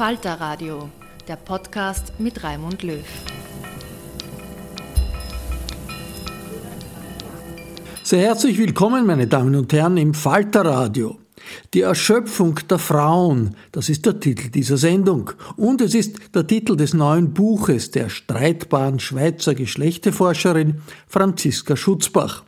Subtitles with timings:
[0.00, 0.88] Falter Radio,
[1.28, 3.04] der Podcast mit Raimund Löw.
[8.02, 11.18] Sehr herzlich willkommen, meine Damen und Herren, im Falter Radio.
[11.74, 15.32] Die Erschöpfung der Frauen, das ist der Titel dieser Sendung.
[15.56, 22.44] Und es ist der Titel des neuen Buches der streitbaren Schweizer Geschlechteforscherin Franziska Schutzbach.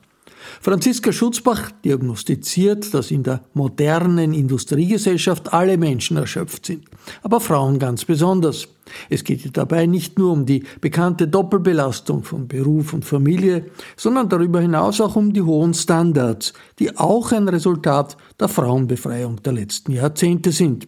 [0.64, 6.84] Franziska Schutzbach diagnostiziert, dass in der modernen Industriegesellschaft alle Menschen erschöpft sind,
[7.24, 8.68] aber Frauen ganz besonders.
[9.10, 14.60] Es geht dabei nicht nur um die bekannte Doppelbelastung von Beruf und Familie, sondern darüber
[14.60, 20.52] hinaus auch um die hohen Standards, die auch ein Resultat der Frauenbefreiung der letzten Jahrzehnte
[20.52, 20.86] sind.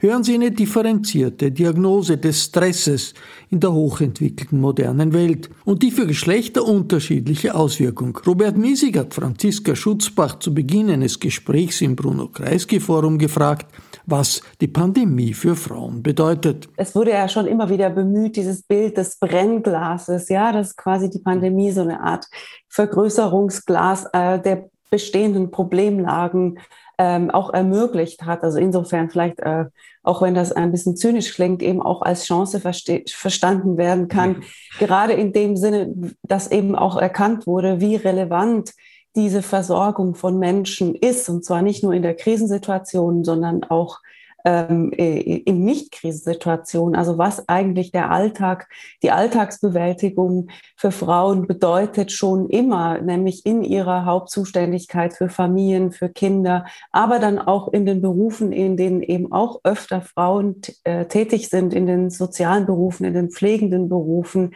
[0.00, 3.14] Hören Sie eine differenzierte Diagnose des Stresses
[3.50, 8.18] in der hochentwickelten modernen Welt und die für Geschlechter unterschiedliche Auswirkung.
[8.26, 13.66] Robert Miesig hat Franziska Schutzbach zu Beginn eines Gesprächs im Bruno Kreisky Forum gefragt,
[14.06, 16.68] was die Pandemie für Frauen bedeutet.
[16.76, 21.20] Es wurde ja schon immer wieder bemüht, dieses Bild des Brennglases, ja, dass quasi die
[21.20, 22.26] Pandemie so eine Art
[22.68, 26.58] Vergrößerungsglas äh, der bestehenden Problemlagen
[26.98, 28.42] ähm, auch ermöglicht hat.
[28.42, 29.66] Also insofern vielleicht, äh,
[30.02, 34.44] auch wenn das ein bisschen zynisch klingt, eben auch als Chance verstanden werden kann.
[34.78, 38.72] Gerade in dem Sinne, dass eben auch erkannt wurde, wie relevant
[39.16, 41.28] diese Versorgung von Menschen ist.
[41.28, 43.98] Und zwar nicht nur in der Krisensituation, sondern auch
[44.44, 48.68] ähm, in Nicht-Krisensituationen, also was eigentlich der Alltag,
[49.02, 56.66] die Alltagsbewältigung für Frauen bedeutet schon immer, nämlich in ihrer Hauptzuständigkeit für Familien, für Kinder,
[56.92, 61.72] aber dann auch in den Berufen, in denen eben auch öfter Frauen äh, tätig sind,
[61.72, 64.54] in den sozialen Berufen, in den pflegenden Berufen.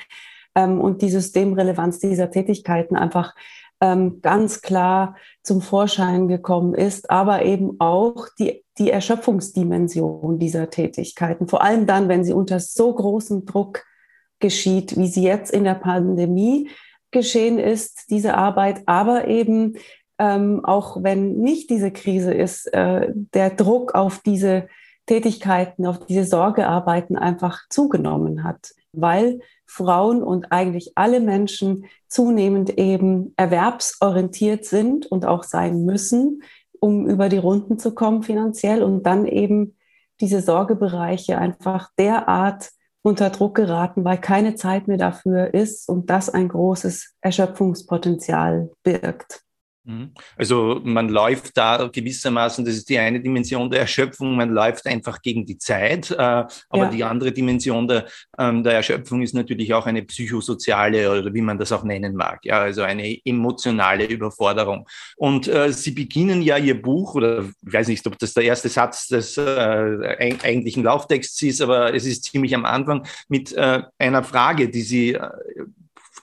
[0.54, 3.34] Ähm, und die Systemrelevanz dieser Tätigkeiten einfach
[3.80, 11.48] ähm, ganz klar zum Vorschein gekommen ist, aber eben auch die, die Erschöpfungsdimension dieser Tätigkeiten.
[11.48, 13.84] Vor allem dann, wenn sie unter so großem Druck
[14.38, 16.70] geschieht, wie sie jetzt in der Pandemie
[17.10, 19.76] geschehen ist, diese Arbeit, aber eben
[20.18, 24.68] ähm, auch wenn nicht diese Krise ist, äh, der Druck auf diese
[25.06, 33.32] Tätigkeiten, auf diese Sorgearbeiten einfach zugenommen hat, weil Frauen und eigentlich alle Menschen zunehmend eben
[33.36, 36.42] erwerbsorientiert sind und auch sein müssen,
[36.80, 39.76] um über die Runden zu kommen finanziell und dann eben
[40.20, 42.70] diese Sorgebereiche einfach derart
[43.02, 49.44] unter Druck geraten, weil keine Zeit mehr dafür ist und das ein großes Erschöpfungspotenzial birgt.
[49.88, 50.12] Mhm.
[50.36, 55.22] Also man läuft da gewissermaßen, das ist die eine Dimension der Erschöpfung, man läuft einfach
[55.22, 56.90] gegen die Zeit, äh, aber ja.
[56.90, 58.04] die andere Dimension der,
[58.38, 62.44] ähm, der Erschöpfung ist natürlich auch eine psychosoziale oder wie man das auch nennen mag,
[62.44, 64.86] ja, also eine emotionale Überforderung.
[65.16, 68.68] Und äh, Sie beginnen ja Ihr Buch, oder ich weiß nicht, ob das der erste
[68.68, 74.22] Satz des äh, eigentlichen Lauftexts ist, aber es ist ziemlich am Anfang mit äh, einer
[74.22, 75.30] Frage, die Sie äh,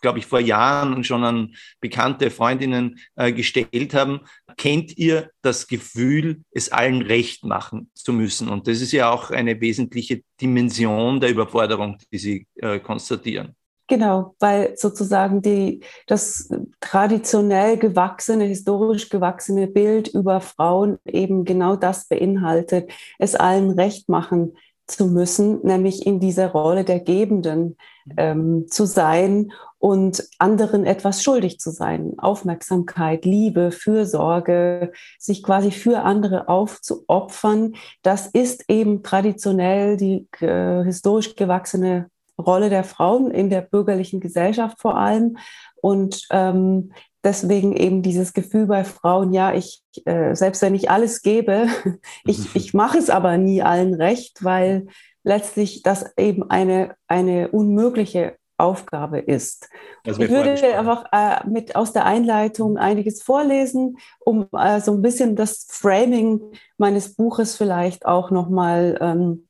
[0.06, 4.19] glaube ich, vor Jahren schon an bekannte Freundinnen äh, gestellt haben.
[4.56, 8.48] Kennt ihr das Gefühl, es allen recht machen zu müssen?
[8.48, 13.56] Und das ist ja auch eine wesentliche Dimension der Überforderung, die Sie äh, konstatieren.
[13.88, 16.50] Genau, weil sozusagen die, das
[16.80, 24.56] traditionell gewachsene, historisch gewachsene Bild über Frauen eben genau das beinhaltet, es allen recht machen
[24.86, 27.75] zu müssen, nämlich in dieser Rolle der Gebenden
[28.18, 29.52] ähm, zu sein
[29.86, 32.14] und anderen etwas schuldig zu sein.
[32.18, 41.36] Aufmerksamkeit, Liebe, Fürsorge, sich quasi für andere aufzuopfern, das ist eben traditionell die äh, historisch
[41.36, 45.38] gewachsene Rolle der Frauen in der bürgerlichen Gesellschaft vor allem.
[45.76, 46.92] Und ähm,
[47.24, 51.68] deswegen eben dieses Gefühl bei Frauen, ja, ich, äh, selbst wenn ich alles gebe,
[52.26, 54.88] ich, ich mache es aber nie allen recht, weil
[55.24, 59.69] letztlich das eben eine, eine unmögliche Aufgabe ist.
[60.04, 65.36] Ich würde einfach äh, mit aus der Einleitung einiges vorlesen, um äh, so ein bisschen
[65.36, 66.42] das Framing
[66.78, 69.48] meines Buches vielleicht auch nochmal ähm,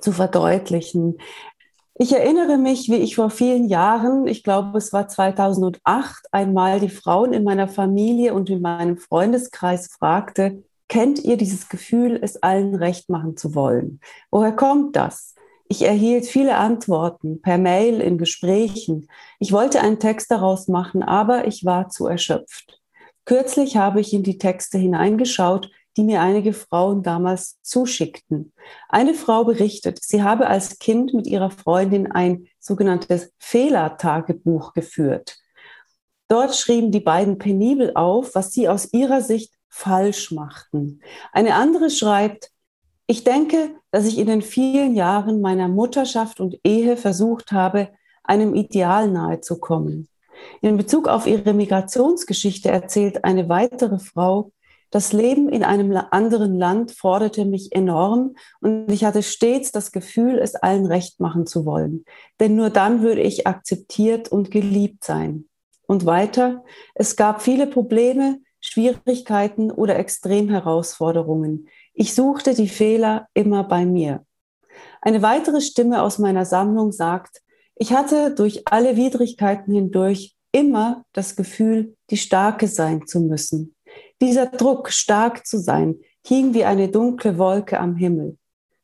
[0.00, 1.18] zu verdeutlichen.
[1.98, 6.90] Ich erinnere mich, wie ich vor vielen Jahren, ich glaube es war 2008, einmal die
[6.90, 12.74] Frauen in meiner Familie und in meinem Freundeskreis fragte, kennt ihr dieses Gefühl, es allen
[12.74, 14.00] recht machen zu wollen?
[14.30, 15.35] Woher kommt das?
[15.68, 19.08] Ich erhielt viele Antworten per Mail in Gesprächen.
[19.38, 22.80] Ich wollte einen Text daraus machen, aber ich war zu erschöpft.
[23.24, 28.52] Kürzlich habe ich in die Texte hineingeschaut die mir einige Frauen damals zuschickten.
[28.88, 35.38] Eine Frau berichtet, sie habe als Kind mit ihrer Freundin ein sogenanntes Fehlertagebuch geführt.
[36.28, 41.00] Dort schrieben die beiden penibel auf, was sie aus ihrer Sicht falsch machten.
[41.32, 42.50] Eine andere schreibt,
[43.06, 47.88] ich denke, dass ich in den vielen Jahren meiner Mutterschaft und Ehe versucht habe,
[48.24, 50.08] einem Ideal nahezukommen.
[50.60, 54.52] In Bezug auf ihre Migrationsgeschichte erzählt eine weitere Frau,
[54.90, 60.38] das Leben in einem anderen Land forderte mich enorm und ich hatte stets das Gefühl,
[60.40, 62.04] es allen recht machen zu wollen.
[62.38, 65.46] Denn nur dann würde ich akzeptiert und geliebt sein.
[65.86, 66.64] Und weiter,
[66.94, 71.68] es gab viele Probleme, Schwierigkeiten oder Extremherausforderungen.
[71.98, 74.22] Ich suchte die Fehler immer bei mir.
[75.00, 77.40] Eine weitere Stimme aus meiner Sammlung sagt,
[77.74, 83.74] ich hatte durch alle Widrigkeiten hindurch immer das Gefühl, die Starke sein zu müssen.
[84.20, 88.36] Dieser Druck, stark zu sein, hing wie eine dunkle Wolke am Himmel.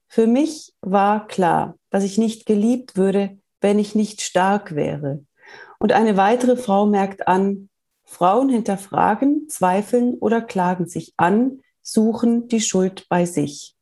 [0.09, 5.23] Für mich war klar, dass ich nicht geliebt würde, wenn ich nicht stark wäre.
[5.79, 7.69] Und eine weitere Frau merkt an,
[8.05, 13.77] Frauen hinterfragen, zweifeln oder klagen sich an, suchen die Schuld bei sich.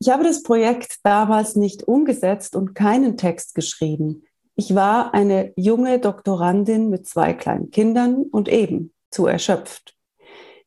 [0.00, 4.22] Ich habe das Projekt damals nicht umgesetzt und keinen Text geschrieben.
[4.54, 9.96] Ich war eine junge Doktorandin mit zwei kleinen Kindern und eben zu erschöpft.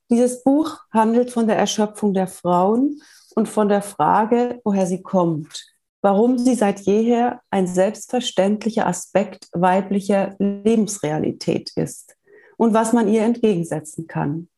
[0.10, 3.02] Dieses Buch handelt von der Erschöpfung der Frauen
[3.36, 5.66] und von der Frage, woher sie kommt,
[6.02, 12.18] warum sie seit jeher ein selbstverständlicher Aspekt weiblicher Lebensrealität ist
[12.58, 14.50] und was man ihr entgegensetzen kann.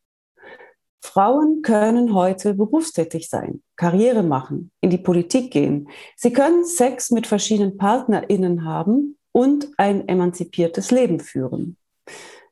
[1.04, 5.90] Frauen können heute berufstätig sein, Karriere machen, in die Politik gehen.
[6.16, 11.76] Sie können Sex mit verschiedenen Partnerinnen haben und ein emanzipiertes Leben führen.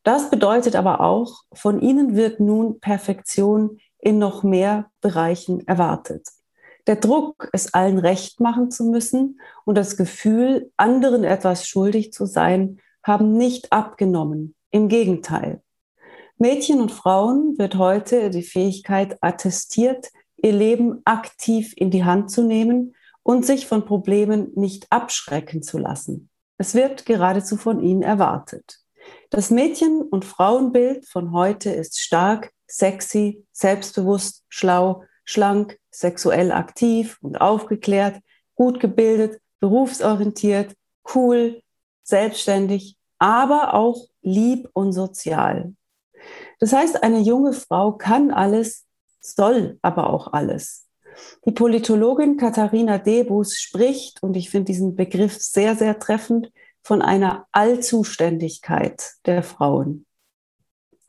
[0.03, 6.27] Das bedeutet aber auch, von ihnen wird nun Perfektion in noch mehr Bereichen erwartet.
[6.88, 12.25] Der Druck, es allen recht machen zu müssen und das Gefühl, anderen etwas schuldig zu
[12.25, 14.55] sein, haben nicht abgenommen.
[14.72, 15.62] Im Gegenteil.
[16.42, 22.42] Mädchen und Frauen wird heute die Fähigkeit attestiert, ihr Leben aktiv in die Hand zu
[22.42, 26.32] nehmen und sich von Problemen nicht abschrecken zu lassen.
[26.58, 28.80] Es wird geradezu von ihnen erwartet.
[29.30, 37.40] Das Mädchen- und Frauenbild von heute ist stark, sexy, selbstbewusst, schlau, schlank, sexuell aktiv und
[37.40, 38.20] aufgeklärt,
[38.56, 40.74] gut gebildet, berufsorientiert,
[41.14, 41.62] cool,
[42.02, 45.76] selbstständig, aber auch lieb und sozial.
[46.62, 48.86] Das heißt, eine junge Frau kann alles,
[49.20, 50.88] soll aber auch alles.
[51.46, 56.51] Die Politologin Katharina Debus spricht, und ich finde diesen Begriff sehr, sehr treffend,
[56.84, 60.06] von einer Allzuständigkeit der Frauen.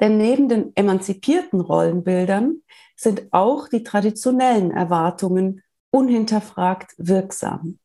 [0.00, 2.62] Denn neben den emanzipierten Rollenbildern
[2.97, 7.78] sind auch die traditionellen Erwartungen unhinterfragt wirksam.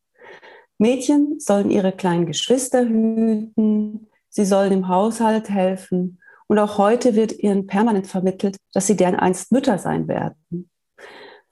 [0.78, 6.18] Mädchen sollen ihre kleinen Geschwister hüten, sie sollen im Haushalt helfen
[6.48, 10.68] und auch heute wird ihnen permanent vermittelt, dass sie deren einst Mütter sein werden.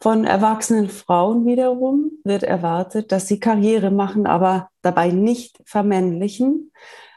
[0.00, 6.73] Von erwachsenen Frauen wiederum wird erwartet, dass sie Karriere machen, aber dabei nicht vermännlichen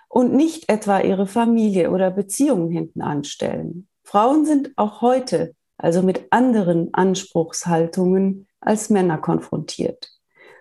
[0.07, 3.87] und nicht etwa ihre Familie oder Beziehungen hinten anstellen.
[4.03, 10.09] Frauen sind auch heute also mit anderen Anspruchshaltungen als Männer konfrontiert.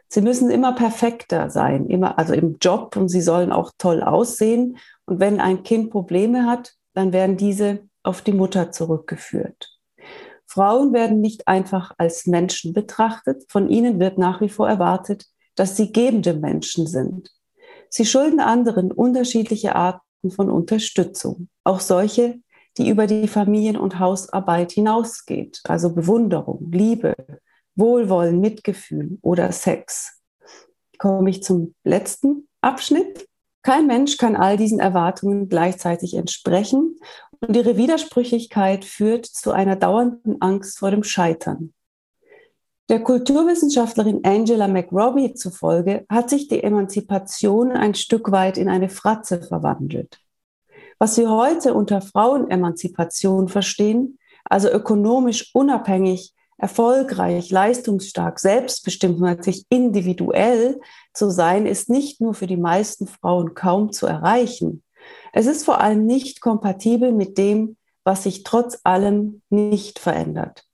[0.08, 4.78] Sie müssen immer perfekter sein, immer, also im Job und sie sollen auch toll aussehen.
[5.04, 9.78] Und wenn ein Kind Probleme hat, dann werden diese auf die Mutter zurückgeführt.
[10.46, 13.44] Frauen werden nicht einfach als Menschen betrachtet.
[13.48, 17.30] Von ihnen wird nach wie vor erwartet, dass sie gebende Menschen sind.
[17.88, 22.40] Sie schulden anderen unterschiedliche Arten von Unterstützung, auch solche,
[22.78, 27.14] die über die Familien- und Hausarbeit hinausgeht, also Bewunderung, Liebe,
[27.76, 30.20] Wohlwollen, Mitgefühl oder Sex.
[30.98, 33.27] Komme ich zum letzten Abschnitt.
[33.62, 36.98] Kein Mensch kann all diesen Erwartungen gleichzeitig entsprechen
[37.40, 41.72] und ihre Widersprüchlichkeit führt zu einer dauernden Angst vor dem Scheitern.
[42.88, 49.42] Der Kulturwissenschaftlerin Angela McRobbie zufolge hat sich die Emanzipation ein Stück weit in eine Fratze
[49.42, 50.18] verwandelt.
[50.98, 60.80] Was wir heute unter Frauenemanzipation verstehen, also ökonomisch unabhängig, erfolgreich, leistungsstark, selbstbestimmt, natürlich individuell
[61.14, 64.82] zu sein, ist nicht nur für die meisten Frauen kaum zu erreichen.
[65.32, 70.64] Es ist vor allem nicht kompatibel mit dem, was sich trotz allem nicht verändert.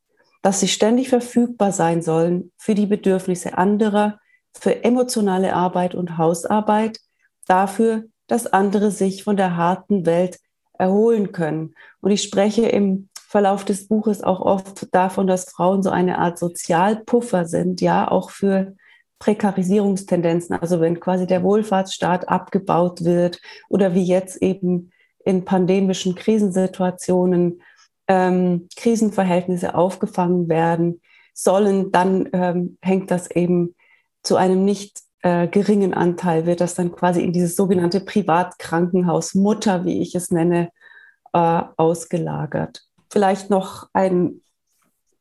[0.42, 4.18] Dass sie ständig verfügbar sein sollen für die Bedürfnisse anderer,
[4.52, 6.98] für emotionale Arbeit und Hausarbeit,
[7.46, 10.38] dafür, dass andere sich von der harten Welt
[10.78, 11.74] erholen können.
[12.00, 16.38] Und ich spreche im Verlauf des Buches auch oft davon, dass Frauen so eine Art
[16.38, 18.76] Sozialpuffer sind, ja, auch für
[19.18, 20.54] Prekarisierungstendenzen.
[20.54, 24.92] Also wenn quasi der Wohlfahrtsstaat abgebaut wird oder wie jetzt eben
[25.24, 27.60] in pandemischen Krisensituationen
[28.06, 31.00] ähm, Krisenverhältnisse aufgefangen werden
[31.32, 33.74] sollen, dann ähm, hängt das eben
[34.22, 39.84] zu einem nicht äh, geringen Anteil wird das dann quasi in dieses sogenannte Privatkrankenhaus Mutter,
[39.84, 40.68] wie ich es nenne,
[41.32, 42.84] äh, ausgelagert.
[43.14, 44.40] Vielleicht noch ein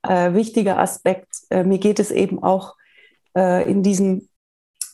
[0.01, 1.27] äh, wichtiger Aspekt.
[1.51, 2.75] Äh, mir geht es eben auch
[3.37, 4.29] äh, in diesem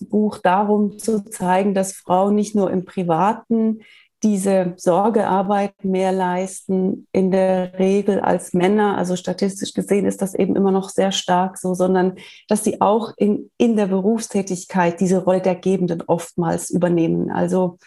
[0.02, 3.84] Buch darum zu zeigen, dass Frauen nicht nur im privaten
[4.22, 8.98] diese Sorgearbeit mehr leisten, in der Regel als Männer.
[8.98, 12.18] Also statistisch gesehen ist das eben immer noch sehr stark so, sondern
[12.50, 17.32] dass sie auch in, in der Berufstätigkeit diese Rolle der Gebenden oftmals übernehmen.
[17.32, 17.78] Also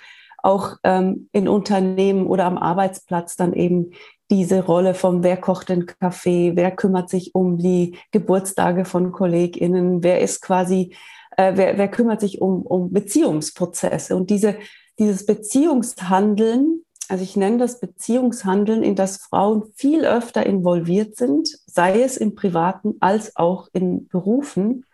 [0.42, 3.92] auch ähm, in Unternehmen oder am Arbeitsplatz dann eben
[4.30, 10.02] diese Rolle vom wer kocht den Kaffee, wer kümmert sich um die Geburtstage von KollegInnen,
[10.02, 10.94] wer ist quasi,
[11.36, 14.56] äh, wer, wer kümmert sich um, um Beziehungsprozesse und diese
[14.98, 22.02] dieses Beziehungshandeln, also ich nenne das Beziehungshandeln, in das Frauen viel öfter involviert sind, sei
[22.02, 24.86] es im privaten als auch in Berufen,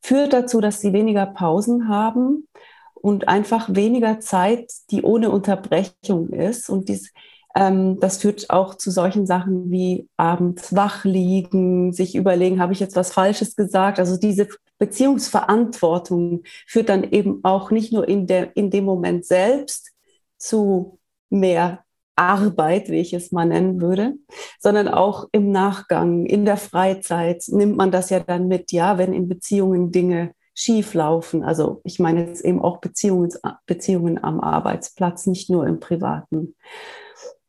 [0.00, 2.48] führt dazu, dass sie weniger Pausen haben
[2.94, 6.70] und einfach weniger Zeit, die ohne Unterbrechung ist.
[6.70, 7.12] Und dies,
[7.56, 12.80] ähm, das führt auch zu solchen Sachen wie abends wach liegen, sich überlegen, habe ich
[12.80, 13.98] jetzt was Falsches gesagt?
[13.98, 14.46] Also diese
[14.78, 19.92] Beziehungsverantwortung führt dann eben auch nicht nur in, der, in dem Moment selbst
[20.36, 20.98] zu
[21.30, 21.82] mehr
[22.14, 24.14] Arbeit, wie ich es mal nennen würde,
[24.60, 29.14] sondern auch im Nachgang, in der Freizeit nimmt man das ja dann mit, ja, wenn
[29.14, 31.42] in Beziehungen Dinge schief laufen.
[31.42, 33.30] Also ich meine jetzt eben auch Beziehungen,
[33.66, 36.54] Beziehungen am Arbeitsplatz, nicht nur im Privaten.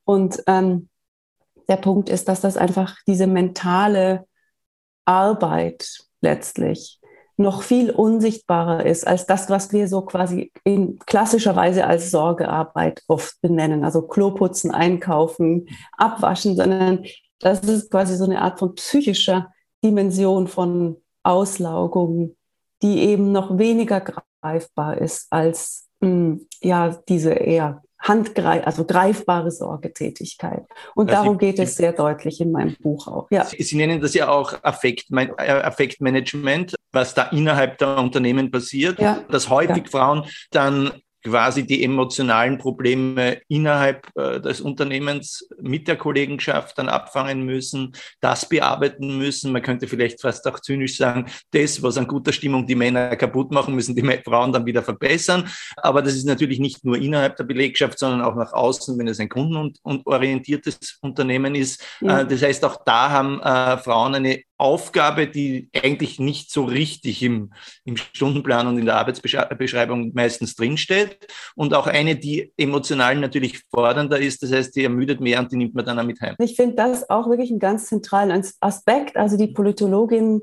[0.08, 0.88] Und ähm,
[1.68, 4.26] der Punkt ist, dass das einfach diese mentale
[5.04, 7.02] Arbeit letztlich
[7.36, 13.04] noch viel unsichtbarer ist als das, was wir so quasi in klassischer Weise als Sorgearbeit
[13.08, 13.84] oft benennen.
[13.84, 17.04] Also Kloputzen, einkaufen, abwaschen, sondern
[17.40, 22.38] das ist quasi so eine Art von psychischer Dimension von Auslaugung,
[22.82, 29.52] die eben noch weniger greifbar ist als mh, hm, ja diese eher handgreif, also greifbare
[29.52, 30.64] Sorgetätigkeit.
[30.96, 33.28] Und also darum geht es sehr deutlich in meinem Buch auch.
[33.32, 33.46] Ja.
[33.46, 39.00] Sie, Sie nennen das ja auch Affekt, äh, Affektmanagement, was da innerhalb der Unternehmen passiert,
[39.00, 39.24] ja.
[39.30, 39.92] dass häufig ja.
[39.92, 40.92] Frauen dann
[41.24, 48.48] quasi die emotionalen Probleme innerhalb äh, des Unternehmens mit der Kollegenschaft dann abfangen müssen, das
[48.48, 49.52] bearbeiten müssen.
[49.52, 53.52] Man könnte vielleicht fast auch zynisch sagen, das, was an guter Stimmung die Männer kaputt
[53.52, 55.50] machen, müssen die Frauen dann wieder verbessern.
[55.78, 59.20] Aber das ist natürlich nicht nur innerhalb der Belegschaft, sondern auch nach außen, wenn es
[59.20, 61.84] ein kundenorientiertes Unternehmen ist.
[62.02, 67.22] Äh, das heißt, auch da haben äh, Frauen eine Aufgabe, die eigentlich nicht so richtig
[67.22, 67.54] im,
[67.86, 74.20] im Stundenplan und in der Arbeitsbeschreibung meistens drinsteht und auch eine, die emotional natürlich fordernder
[74.20, 74.42] ist.
[74.42, 76.36] Das heißt, die ermüdet mehr und die nimmt man dann auch mit heim.
[76.40, 79.16] Ich finde das auch wirklich einen ganz zentralen Aspekt.
[79.16, 80.42] Also die Politologin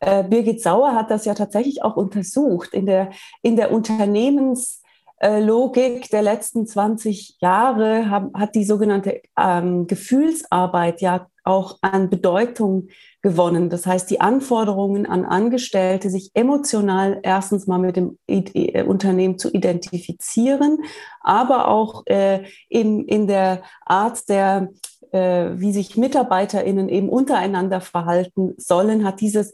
[0.00, 3.10] äh, Birgit Sauer hat das ja tatsächlich auch untersucht in der,
[3.42, 4.82] in der Unternehmens-
[5.20, 12.88] Logik der letzten 20 Jahre hat die sogenannte ähm, Gefühlsarbeit ja auch an Bedeutung
[13.22, 13.68] gewonnen.
[13.68, 19.50] Das heißt, die Anforderungen an Angestellte, sich emotional erstens mal mit dem äh, Unternehmen zu
[19.50, 20.78] identifizieren,
[21.20, 24.68] aber auch äh, in, in der Art der
[25.10, 29.52] äh, wie sich MitarbeiterInnen eben untereinander verhalten sollen, hat dieses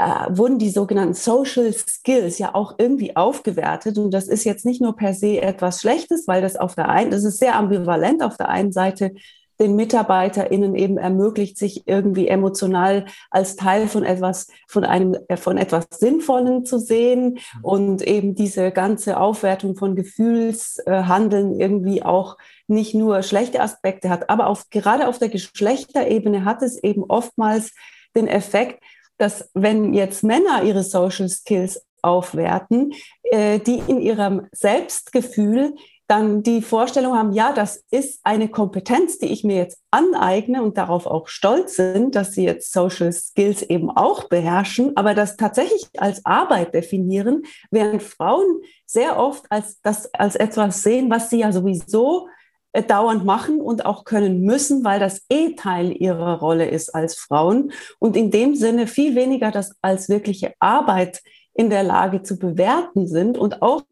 [0.00, 3.98] äh, wurden die sogenannten Social Skills ja auch irgendwie aufgewertet.
[3.98, 7.10] Und das ist jetzt nicht nur per se etwas Schlechtes, weil das auf der einen,
[7.10, 8.22] das ist sehr ambivalent.
[8.22, 9.12] Auf der einen Seite
[9.60, 15.58] den MitarbeiterInnen eben ermöglicht, sich irgendwie emotional als Teil von etwas, von einem, äh, von
[15.58, 23.22] etwas Sinnvollen zu sehen und eben diese ganze Aufwertung von Gefühlshandeln irgendwie auch nicht nur
[23.22, 27.72] schlechte Aspekte hat, aber auf, gerade auf der Geschlechterebene hat es eben oftmals
[28.16, 28.82] den Effekt,
[29.18, 32.92] dass wenn jetzt Männer ihre Social Skills aufwerten,
[33.24, 35.74] äh, die in ihrem Selbstgefühl
[36.10, 40.76] dann die Vorstellung haben, ja, das ist eine Kompetenz, die ich mir jetzt aneigne und
[40.76, 45.88] darauf auch stolz sind, dass sie jetzt Social Skills eben auch beherrschen, aber das tatsächlich
[45.98, 51.52] als Arbeit definieren, während Frauen sehr oft als das als etwas sehen, was sie ja
[51.52, 52.26] sowieso
[52.72, 57.16] äh, dauernd machen und auch können müssen, weil das eh Teil ihrer Rolle ist als
[57.16, 57.72] Frauen.
[58.00, 61.22] Und in dem Sinne viel weniger das als wirkliche Arbeit
[61.54, 63.82] in der Lage zu bewerten sind und auch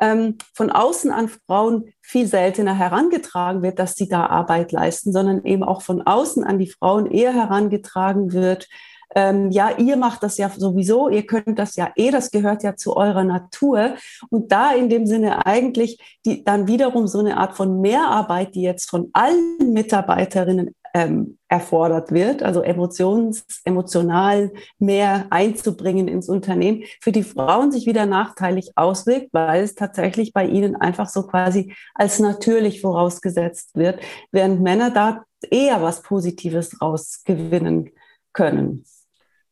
[0.00, 5.44] ähm, von außen an Frauen viel seltener herangetragen wird, dass sie da Arbeit leisten, sondern
[5.44, 8.68] eben auch von außen an die Frauen eher herangetragen wird,
[9.14, 12.76] ähm, ja, ihr macht das ja sowieso, ihr könnt das ja eh, das gehört ja
[12.76, 13.96] zu eurer Natur.
[14.30, 18.62] Und da in dem Sinne eigentlich die, dann wiederum so eine Art von Mehrarbeit, die
[18.62, 27.12] jetzt von allen Mitarbeiterinnen ähm, erfordert wird, also emotions, emotional mehr einzubringen ins Unternehmen, für
[27.12, 32.18] die Frauen sich wieder nachteilig auswirkt, weil es tatsächlich bei ihnen einfach so quasi als
[32.18, 34.00] natürlich vorausgesetzt wird,
[34.32, 37.90] während Männer da eher was Positives rausgewinnen
[38.32, 38.84] können.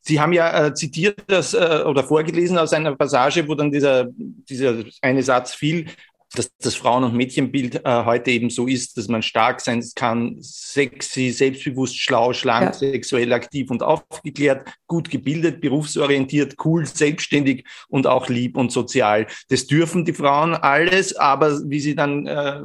[0.01, 4.07] Sie haben ja äh, zitiert das äh, oder vorgelesen aus einer Passage, wo dann dieser,
[4.15, 5.87] dieser eine Satz fiel,
[6.33, 10.37] dass das Frauen- und Mädchenbild äh, heute eben so ist, dass man stark sein kann,
[10.39, 12.91] sexy, selbstbewusst, schlau, schlank, ja.
[12.91, 19.27] sexuell aktiv und aufgeklärt, gut gebildet, berufsorientiert, cool, selbstständig und auch lieb und sozial.
[19.49, 22.61] Das dürfen die Frauen alles, aber wie sie dann äh,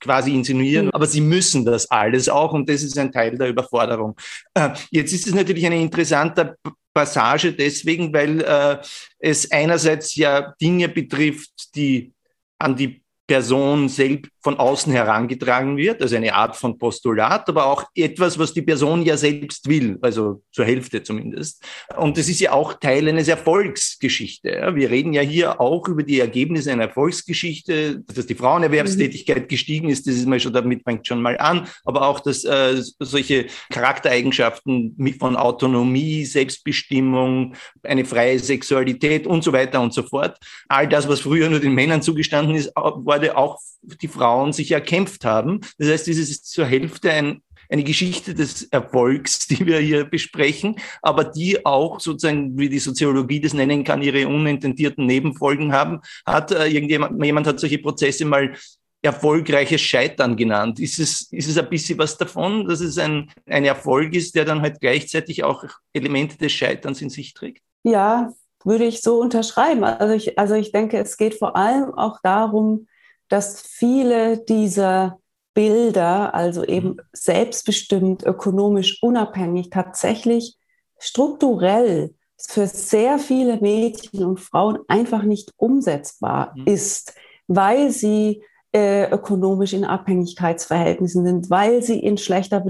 [0.00, 0.92] quasi insinuieren, mhm.
[0.92, 4.14] aber sie müssen das alles auch und das ist ein Teil der Überforderung.
[4.54, 6.56] Äh, jetzt ist es natürlich eine interessante
[6.92, 8.78] Passage deswegen, weil äh,
[9.18, 12.12] es einerseits ja Dinge betrifft, die
[12.60, 17.84] an die Person selbst von außen herangetragen wird, also eine Art von Postulat, aber auch
[17.94, 21.62] etwas, was die Person ja selbst will, also zur Hälfte zumindest.
[21.96, 24.72] Und das ist ja auch Teil eines Erfolgsgeschichte.
[24.74, 30.06] Wir reden ja hier auch über die Ergebnisse einer Erfolgsgeschichte, dass die Frauenerwerbstätigkeit gestiegen ist,
[30.06, 34.96] das ist mal schon, damit fängt schon mal an, aber auch, dass äh, solche Charaktereigenschaften
[35.18, 41.20] von Autonomie, Selbstbestimmung, eine freie Sexualität und so weiter und so fort, all das, was
[41.20, 45.60] früher nur den Männern zugestanden ist, wurde auch die Frauen sich erkämpft haben.
[45.78, 50.76] Das heißt, es ist zur Hälfte ein, eine Geschichte des Erfolgs, die wir hier besprechen,
[51.02, 56.00] aber die auch sozusagen, wie die Soziologie das nennen kann, ihre unintendierten Nebenfolgen haben.
[56.24, 58.54] Hat äh, irgendjemand, jemand hat solche Prozesse mal
[59.02, 60.78] erfolgreiches Scheitern genannt.
[60.78, 64.44] Ist es, ist es ein bisschen was davon, dass es ein, ein Erfolg ist, der
[64.44, 67.62] dann halt gleichzeitig auch Elemente des Scheiterns in sich trägt?
[67.82, 69.82] Ja, würde ich so unterschreiben.
[69.82, 72.86] Also ich, also ich denke, es geht vor allem auch darum,
[73.30, 75.18] dass viele dieser
[75.54, 77.00] Bilder, also eben mhm.
[77.12, 80.56] selbstbestimmt, ökonomisch unabhängig, tatsächlich
[80.98, 86.66] strukturell für sehr viele Mädchen und Frauen einfach nicht umsetzbar mhm.
[86.66, 87.14] ist,
[87.46, 92.60] weil sie äh, ökonomisch in Abhängigkeitsverhältnissen sind, weil sie in schlechter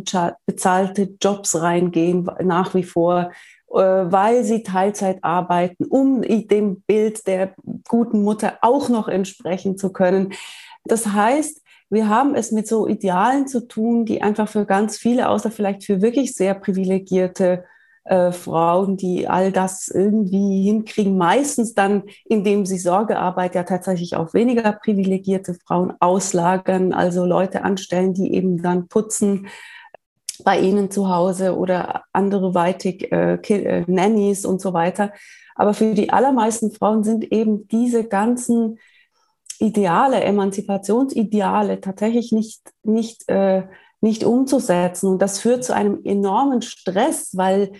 [0.46, 3.30] bezahlte Jobs reingehen nach wie vor
[3.74, 7.54] weil sie Teilzeit arbeiten, um dem Bild der
[7.88, 10.32] guten Mutter auch noch entsprechen zu können.
[10.84, 15.28] Das heißt, wir haben es mit so Idealen zu tun, die einfach für ganz viele,
[15.28, 17.64] außer vielleicht für wirklich sehr privilegierte
[18.04, 24.34] äh, Frauen, die all das irgendwie hinkriegen, meistens dann, indem sie Sorgearbeit ja tatsächlich auf
[24.34, 29.48] weniger privilegierte Frauen auslagern, also Leute anstellen, die eben dann putzen
[30.44, 35.12] bei ihnen zu Hause oder andere weitig äh, äh, Nannies und so weiter.
[35.54, 38.78] Aber für die allermeisten Frauen sind eben diese ganzen
[39.58, 43.64] Ideale, Emanzipationsideale tatsächlich nicht, nicht, äh,
[44.00, 45.08] nicht umzusetzen.
[45.08, 47.72] Und das führt zu einem enormen Stress, weil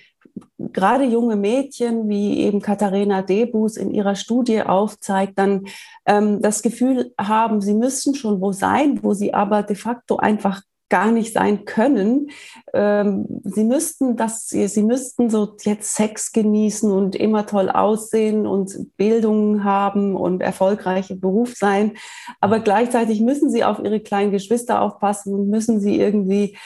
[0.58, 5.64] gerade junge Mädchen, wie eben Katharina Debus in ihrer Studie aufzeigt, dann
[6.06, 10.62] ähm, das Gefühl haben, sie müssen schon wo sein, wo sie aber de facto einfach
[10.90, 12.30] gar nicht sein können.
[12.74, 18.96] Ähm, sie müssten das, sie müssten so jetzt Sex genießen und immer toll aussehen und
[18.96, 21.92] Bildung haben und erfolgreiche Beruf sein.
[22.40, 26.56] Aber gleichzeitig müssen sie auf ihre kleinen Geschwister aufpassen und müssen sie irgendwie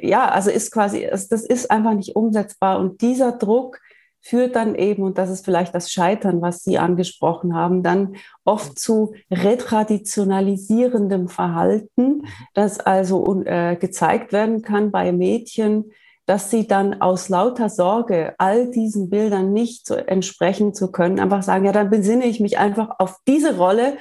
[0.00, 2.78] ja, also ist quasi, das ist einfach nicht umsetzbar.
[2.78, 3.80] Und dieser Druck
[4.28, 8.78] führt dann eben, und das ist vielleicht das Scheitern, was Sie angesprochen haben, dann oft
[8.78, 15.92] zu retraditionalisierendem Verhalten, das also äh, gezeigt werden kann bei Mädchen,
[16.26, 21.42] dass sie dann aus lauter Sorge, all diesen Bildern nicht so entsprechen zu können, einfach
[21.42, 23.96] sagen, ja, dann besinne ich mich einfach auf diese Rolle,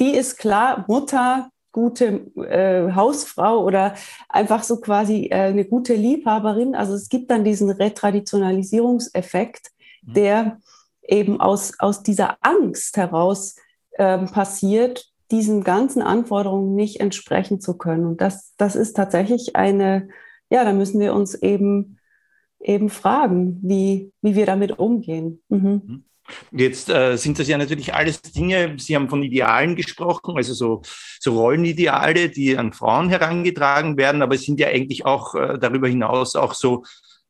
[0.00, 3.94] die ist klar, Mutter, gute äh, Hausfrau oder
[4.30, 6.74] einfach so quasi äh, eine gute Liebhaberin.
[6.74, 9.72] Also es gibt dann diesen Retraditionalisierungseffekt,
[10.06, 10.12] mhm.
[10.14, 10.58] der
[11.02, 13.56] eben aus, aus dieser Angst heraus
[13.92, 18.06] äh, passiert, diesen ganzen Anforderungen nicht entsprechen zu können.
[18.06, 20.08] Und das, das ist tatsächlich eine,
[20.48, 21.98] ja, da müssen wir uns eben,
[22.58, 25.42] eben fragen, wie, wie wir damit umgehen.
[25.50, 26.04] Mhm.
[26.50, 30.82] Jetzt äh, sind das ja natürlich alles Dinge, Sie haben von Idealen gesprochen, also so,
[31.20, 35.88] so Rollenideale, die an Frauen herangetragen werden, aber es sind ja eigentlich auch äh, darüber
[35.88, 36.84] hinaus auch so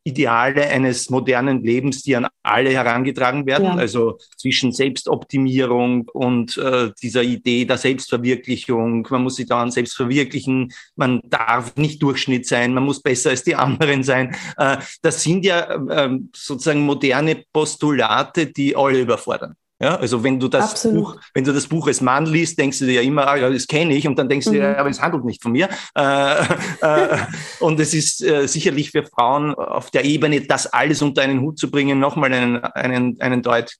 [0.06, 3.74] Ideale eines modernen Lebens, die an alle herangetragen werden, ja.
[3.74, 9.06] also zwischen Selbstoptimierung und äh, dieser Idee der Selbstverwirklichung.
[9.10, 13.42] Man muss sich dauernd selbst verwirklichen, man darf nicht Durchschnitt sein, man muss besser als
[13.42, 14.36] die anderen sein.
[14.56, 19.56] Äh, das sind ja äh, sozusagen moderne Postulate, die alle überfordern.
[19.78, 21.04] Ja, also wenn du das Absolut.
[21.04, 23.50] Buch, wenn du das Buch als Mann liest, denkst du dir ja immer, ah, ja,
[23.50, 24.52] das kenne ich, und dann denkst mhm.
[24.52, 24.74] du dir, mhm.
[24.76, 25.68] aber es handelt nicht von mir.
[25.94, 26.44] Äh,
[26.80, 27.18] äh,
[27.60, 31.58] und es ist äh, sicherlich für Frauen auf der Ebene, das alles unter einen Hut
[31.58, 33.74] zu bringen, nochmal einen, einen, einen Deut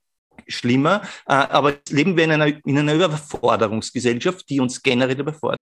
[0.46, 1.00] schlimmer.
[1.26, 5.58] Äh, aber leben wir in einer, in einer Überforderungsgesellschaft, die uns generell überfordert.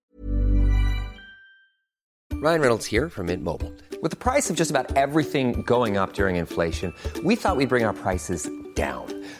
[2.32, 3.72] Ryan Reynolds here from Mint Mobile.
[4.02, 6.92] With the price of just about everything going up during inflation,
[7.22, 9.06] we thought we'd bring our prices down.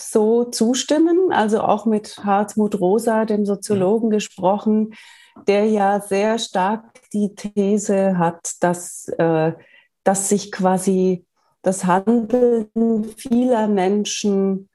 [0.00, 1.32] so zustimmen.
[1.32, 4.94] Also auch mit Hartmut Rosa, dem Soziologen, gesprochen,
[5.46, 9.52] der ja sehr stark die These hat, dass, äh,
[10.04, 11.24] dass sich quasi
[11.62, 14.68] das Handeln vieler Menschen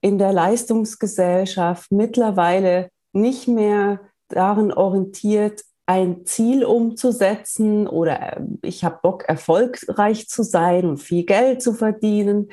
[0.00, 9.00] in der Leistungsgesellschaft mittlerweile nicht mehr darin orientiert, ein Ziel umzusetzen oder äh, ich habe
[9.02, 12.48] Bock, erfolgreich zu sein und viel Geld zu verdienen,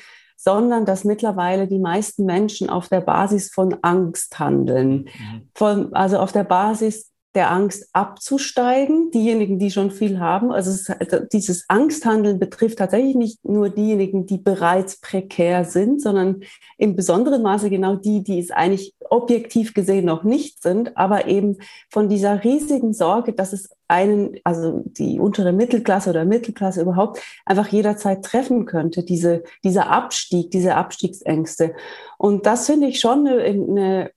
[0.48, 5.10] sondern dass mittlerweile die meisten Menschen auf der Basis von Angst handeln.
[5.20, 5.50] Mhm.
[5.54, 10.54] Von, also auf der Basis der Angst abzusteigen, diejenigen, die schon viel haben.
[10.54, 16.40] Also es, also dieses Angsthandeln betrifft tatsächlich nicht nur diejenigen, die bereits prekär sind, sondern
[16.78, 21.58] im besonderen Maße genau die, die es eigentlich objektiv gesehen noch nicht sind, aber eben
[21.92, 27.68] von dieser riesigen Sorge, dass es einen, also die untere Mittelklasse oder Mittelklasse überhaupt einfach
[27.68, 31.74] jederzeit treffen könnte, diese, dieser Abstieg, diese Abstiegsängste.
[32.18, 34.12] Und das finde ich schon eine, eine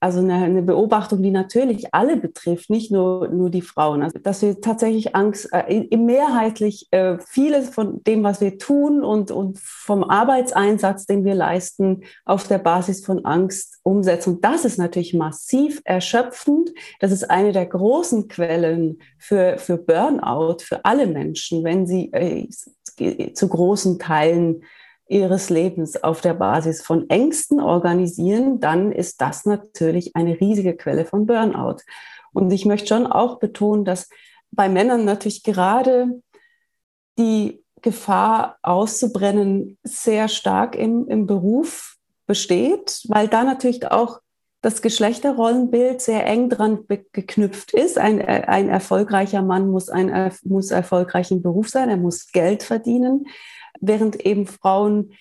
[0.00, 4.02] also eine, eine, Beobachtung, die natürlich alle betrifft, nicht nur, nur die Frauen.
[4.02, 9.30] Also, dass wir tatsächlich Angst, äh, mehrheitlich äh, vieles von dem, was wir tun und,
[9.30, 14.34] und vom Arbeitseinsatz, den wir leisten, auf der Basis von Angst umsetzen.
[14.34, 16.70] Und das ist natürlich massiv erschöpfend.
[17.00, 22.48] Das ist eine der großen Quellen für, für Burnout für alle Menschen, wenn sie äh,
[23.32, 24.62] zu großen Teilen
[25.08, 31.06] ihres Lebens auf der Basis von Ängsten organisieren, dann ist das natürlich eine riesige Quelle
[31.06, 31.78] von Burnout.
[32.32, 34.08] Und ich möchte schon auch betonen, dass
[34.50, 36.20] bei Männern natürlich gerade
[37.18, 41.97] die Gefahr auszubrennen sehr stark im, im Beruf
[42.28, 44.20] besteht, weil da natürlich auch
[44.60, 47.98] das Geschlechterrollenbild sehr eng dran geknüpft ist.
[47.98, 53.26] Ein, ein erfolgreicher Mann muss, ein, muss erfolgreich im Beruf sein, er muss Geld verdienen,
[53.80, 55.12] während eben Frauen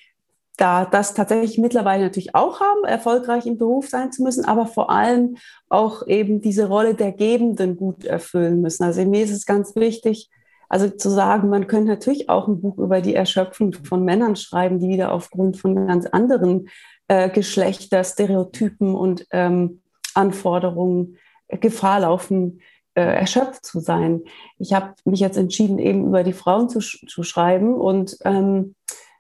[0.58, 4.90] da das tatsächlich mittlerweile natürlich auch haben, erfolgreich im Beruf sein zu müssen, aber vor
[4.90, 5.38] allem
[5.70, 8.84] auch eben diese Rolle der Gebenden gut erfüllen müssen.
[8.84, 10.32] Also mir ist es ganz wichtig,
[10.68, 14.80] also zu sagen, man könnte natürlich auch ein Buch über die Erschöpfung von Männern schreiben,
[14.80, 16.70] die wieder aufgrund von ganz anderen
[17.08, 19.82] äh, Geschlechterstereotypen und ähm,
[20.14, 21.18] Anforderungen
[21.50, 22.62] Gefahr laufen,
[22.96, 24.24] äh, erschöpft zu sein.
[24.58, 28.76] Ich habe mich jetzt entschieden, eben über die Frauen zu, zu schreiben und ähm,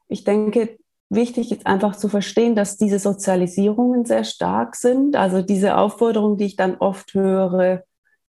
[0.07, 0.77] ich denke,
[1.09, 5.15] wichtig ist einfach zu verstehen, dass diese Sozialisierungen sehr stark sind.
[5.15, 7.83] Also diese Aufforderung, die ich dann oft höre,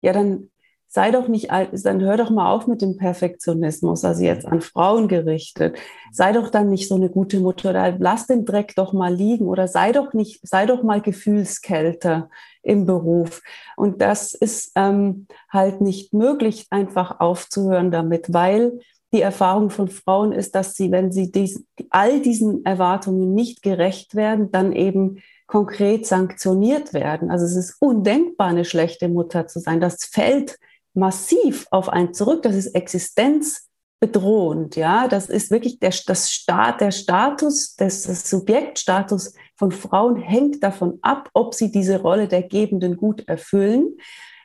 [0.01, 0.49] ja, dann
[0.93, 5.07] sei doch nicht, dann hör doch mal auf mit dem Perfektionismus, also jetzt an Frauen
[5.07, 5.75] gerichtet.
[6.11, 9.47] Sei doch dann nicht so eine gute Mutter oder lass den Dreck doch mal liegen
[9.47, 12.29] oder sei doch nicht, sei doch mal gefühlskälter
[12.61, 13.41] im Beruf.
[13.75, 18.79] Und das ist ähm, halt nicht möglich, einfach aufzuhören damit, weil
[19.13, 24.13] die Erfahrung von Frauen ist, dass sie, wenn sie dies, all diesen Erwartungen nicht gerecht
[24.13, 27.31] werden, dann eben konkret sanktioniert werden.
[27.31, 29.81] Also es ist undenkbar, eine schlechte Mutter zu sein.
[29.81, 30.59] Das fällt
[30.93, 32.43] massiv auf einen zurück.
[32.43, 34.75] Das ist existenzbedrohend.
[34.75, 40.63] Ja, das ist wirklich der, das Staat, der Status, das, das Subjektstatus von Frauen hängt
[40.63, 43.95] davon ab, ob sie diese Rolle der Gebenden gut erfüllen.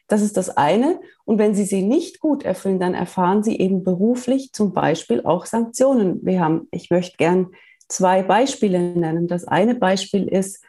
[0.08, 1.00] Das ist das eine.
[1.24, 5.44] Und wenn Sie sie nicht gut erfüllen, dann erfahren Sie eben beruflich zum Beispiel auch
[5.44, 6.24] Sanktionen.
[6.24, 7.48] Wir haben, ich möchte gern
[7.88, 9.28] zwei Beispiele nennen.
[9.28, 10.64] Das eine Beispiel ist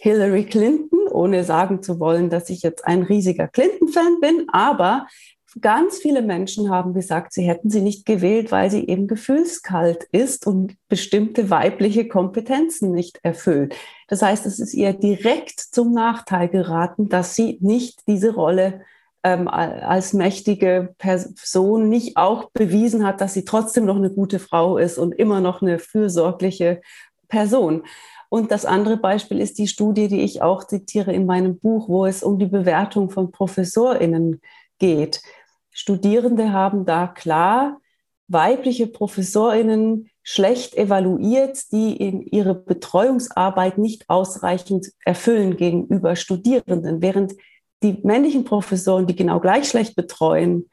[0.00, 5.06] Hillary Clinton, ohne sagen zu wollen, dass ich jetzt ein riesiger Clinton-Fan bin, aber
[5.60, 10.46] ganz viele Menschen haben gesagt, sie hätten sie nicht gewählt, weil sie eben gefühlskalt ist
[10.46, 13.74] und bestimmte weibliche Kompetenzen nicht erfüllt.
[14.08, 18.82] Das heißt, es ist ihr direkt zum Nachteil geraten, dass sie nicht diese Rolle
[19.24, 24.78] ähm, als mächtige Person nicht auch bewiesen hat, dass sie trotzdem noch eine gute Frau
[24.78, 26.80] ist und immer noch eine fürsorgliche
[27.28, 27.82] Person.
[28.28, 32.04] Und das andere Beispiel ist die Studie, die ich auch zitiere in meinem Buch, wo
[32.04, 34.40] es um die Bewertung von ProfessorInnen
[34.78, 35.22] geht.
[35.70, 37.80] Studierende haben da klar
[38.28, 47.34] weibliche ProfessorInnen schlecht evaluiert, die in ihre Betreuungsarbeit nicht ausreichend erfüllen gegenüber Studierenden, während
[47.82, 50.68] die männlichen Professoren, die genau gleich schlecht betreuen,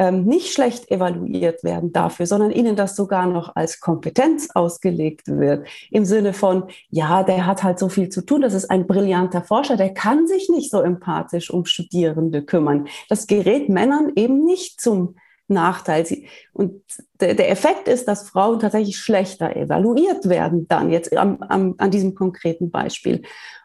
[0.00, 5.68] ähm, nicht schlecht evaluiert werden dafür, sondern ihnen das sogar noch als Kompetenz ausgelegt wird.
[5.90, 9.42] Im Sinne von, ja, der hat halt so viel zu tun, das ist ein brillanter
[9.42, 12.88] Forscher, der kann sich nicht so empathisch um Studierende kümmern.
[13.10, 15.16] Das gerät Männern eben nicht zum
[15.48, 16.06] Nachteil.
[16.54, 16.80] Und
[17.20, 22.14] der Effekt ist, dass Frauen tatsächlich schlechter evaluiert werden, dann jetzt am, am, an diesem
[22.14, 23.20] konkreten Beispiel.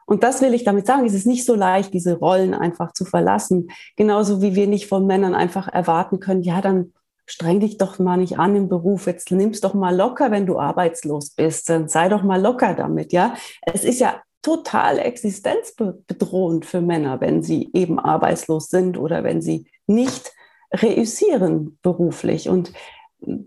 [0.05, 1.05] Und das will ich damit sagen.
[1.05, 3.69] Es ist nicht so leicht, diese Rollen einfach zu verlassen.
[3.95, 6.93] Genauso wie wir nicht von Männern einfach erwarten können, ja, dann
[7.25, 9.07] streng dich doch mal nicht an im Beruf.
[9.07, 11.69] Jetzt nimm's doch mal locker, wenn du arbeitslos bist.
[11.69, 13.33] Dann sei doch mal locker damit, ja.
[13.61, 19.67] Es ist ja total existenzbedrohend für Männer, wenn sie eben arbeitslos sind oder wenn sie
[19.87, 20.31] nicht
[20.71, 22.47] reüssieren beruflich.
[22.47, 22.71] Und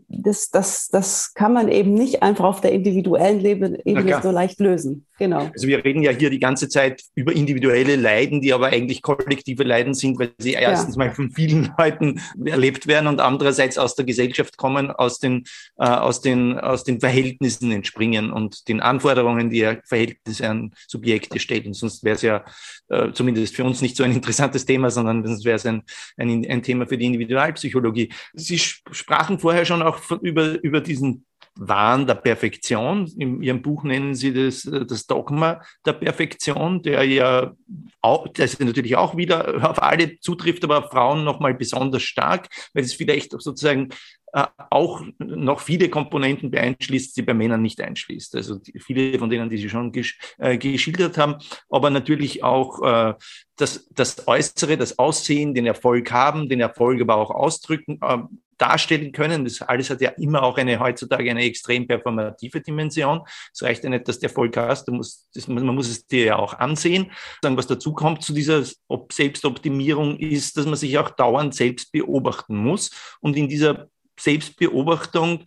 [0.08, 5.06] das, das, das kann man eben nicht einfach auf der individuellen Ebene so leicht lösen.
[5.18, 5.50] Genau.
[5.52, 9.64] Also wir reden ja hier die ganze Zeit über individuelle Leiden, die aber eigentlich kollektive
[9.64, 11.04] Leiden sind, weil sie erstens ja.
[11.04, 15.44] mal von vielen Leuten erlebt werden und andererseits aus der Gesellschaft kommen, aus den,
[15.78, 21.40] äh, aus den, aus den Verhältnissen entspringen und den Anforderungen, die ja Verhältnisse an Subjekte
[21.40, 21.74] stellen.
[21.74, 22.44] Sonst wäre es ja
[22.88, 25.82] äh, zumindest für uns nicht so ein interessantes Thema, sondern sonst wäre es ein,
[26.16, 28.12] ein, ein Thema für die Individualpsychologie.
[28.34, 31.24] Sie sprachen vorher schon auch über, über diesen
[31.58, 33.10] Wahn der Perfektion.
[33.18, 37.52] In Ihrem Buch nennen Sie das äh, das Dogma der Perfektion, der ja
[38.00, 42.84] auch, das natürlich auch wieder auf alle zutrifft, aber auf Frauen nochmal besonders stark, weil
[42.84, 43.88] es vielleicht sozusagen
[44.32, 48.36] äh, auch noch viele Komponenten beeinschließt, die bei Männern nicht einschließt.
[48.36, 51.36] Also viele von denen, die Sie schon gesch äh, geschildert haben,
[51.70, 53.14] aber natürlich auch äh,
[53.56, 58.18] das, das Äußere, das Aussehen, den Erfolg haben, den Erfolg aber auch ausdrücken, äh,
[58.58, 59.44] darstellen können.
[59.44, 63.22] Das alles hat ja immer auch eine heutzutage eine extrem performative Dimension.
[63.52, 66.24] Es reicht ja nicht, dass du Erfolg hast, du musst, das, man muss es dir
[66.24, 67.10] ja auch ansehen.
[67.40, 68.64] Dann, was dazu kommt zu dieser
[69.12, 72.90] Selbstoptimierung ist, dass man sich auch dauernd selbst beobachten muss.
[73.20, 75.44] Und in dieser Selbstbeobachtung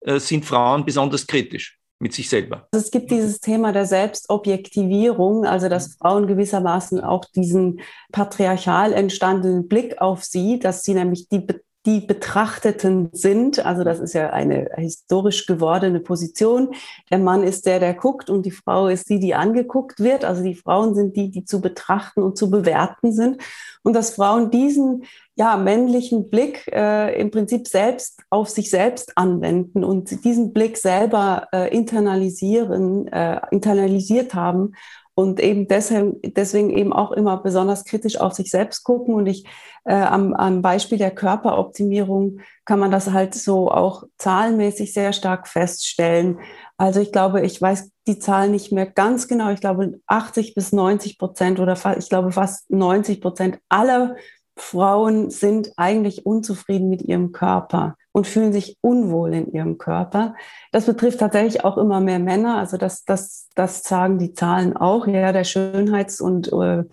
[0.00, 1.78] äh, sind Frauen besonders kritisch.
[2.00, 2.68] mit sich selber.
[2.72, 7.80] Also es gibt dieses Thema der Selbstobjektivierung, also dass Frauen gewissermaßen auch diesen
[8.12, 11.44] patriarchal entstandenen Blick auf sie, dass sie nämlich die
[11.86, 13.64] die Betrachteten sind.
[13.64, 16.74] Also das ist ja eine historisch gewordene Position.
[17.10, 20.24] Der Mann ist der, der guckt und die Frau ist die, die angeguckt wird.
[20.24, 23.40] Also die Frauen sind die, die zu betrachten und zu bewerten sind.
[23.82, 25.04] Und dass Frauen diesen
[25.36, 31.46] ja, männlichen Blick äh, im Prinzip selbst auf sich selbst anwenden und diesen Blick selber
[31.52, 34.72] äh, internalisieren, äh, internalisiert haben
[35.18, 39.16] und eben deshalb, deswegen eben auch immer besonders kritisch auf sich selbst gucken.
[39.16, 39.44] Und ich
[39.84, 45.48] äh, am, am Beispiel der Körperoptimierung kann man das halt so auch zahlenmäßig sehr stark
[45.48, 46.38] feststellen.
[46.76, 49.50] Also ich glaube, ich weiß die Zahlen nicht mehr ganz genau.
[49.50, 54.14] Ich glaube 80 bis 90 Prozent oder ich glaube fast 90 Prozent aller
[54.54, 60.34] Frauen sind eigentlich unzufrieden mit ihrem Körper und fühlen sich unwohl in ihrem Körper.
[60.72, 62.58] Das betrifft tatsächlich auch immer mehr Männer.
[62.58, 65.06] Also das, das, das sagen die Zahlen auch.
[65.06, 66.84] Ja, der Schönheits- und äh,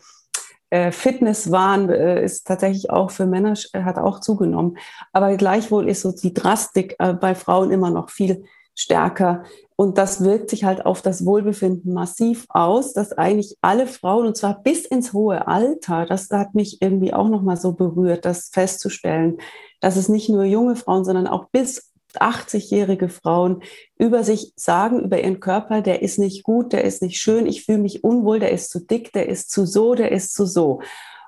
[0.69, 4.77] äh Fitnesswahn äh, ist tatsächlich auch für Männer, äh, hat auch zugenommen.
[5.13, 8.43] Aber gleichwohl ist so die Drastik äh, bei Frauen immer noch viel
[8.75, 9.43] stärker.
[9.77, 14.37] Und das wirkt sich halt auf das Wohlbefinden massiv aus, dass eigentlich alle Frauen, und
[14.37, 19.37] zwar bis ins hohe Alter, das hat mich irgendwie auch nochmal so berührt, das festzustellen,
[19.81, 23.61] dass es nicht nur junge Frauen, sondern auch bis 80-jährige Frauen
[23.97, 27.65] über sich sagen, über ihren Körper, der ist nicht gut, der ist nicht schön, ich
[27.65, 30.81] fühle mich unwohl, der ist zu dick, der ist zu so, der ist zu so.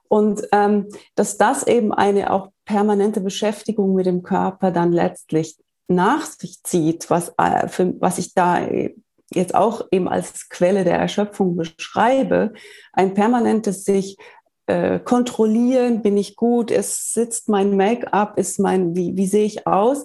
[0.07, 5.57] Und ähm, dass das eben eine auch permanente Beschäftigung mit dem Körper dann letztlich
[5.87, 7.67] nach sich zieht, was, äh,
[7.99, 8.67] was ich da
[9.33, 12.53] jetzt auch eben als Quelle der Erschöpfung beschreibe,
[12.93, 14.17] ein permanentes sich
[14.67, 19.67] äh, kontrollieren, bin ich gut, es sitzt mein Make-up, ist mein, wie, wie sehe ich
[19.67, 20.03] aus,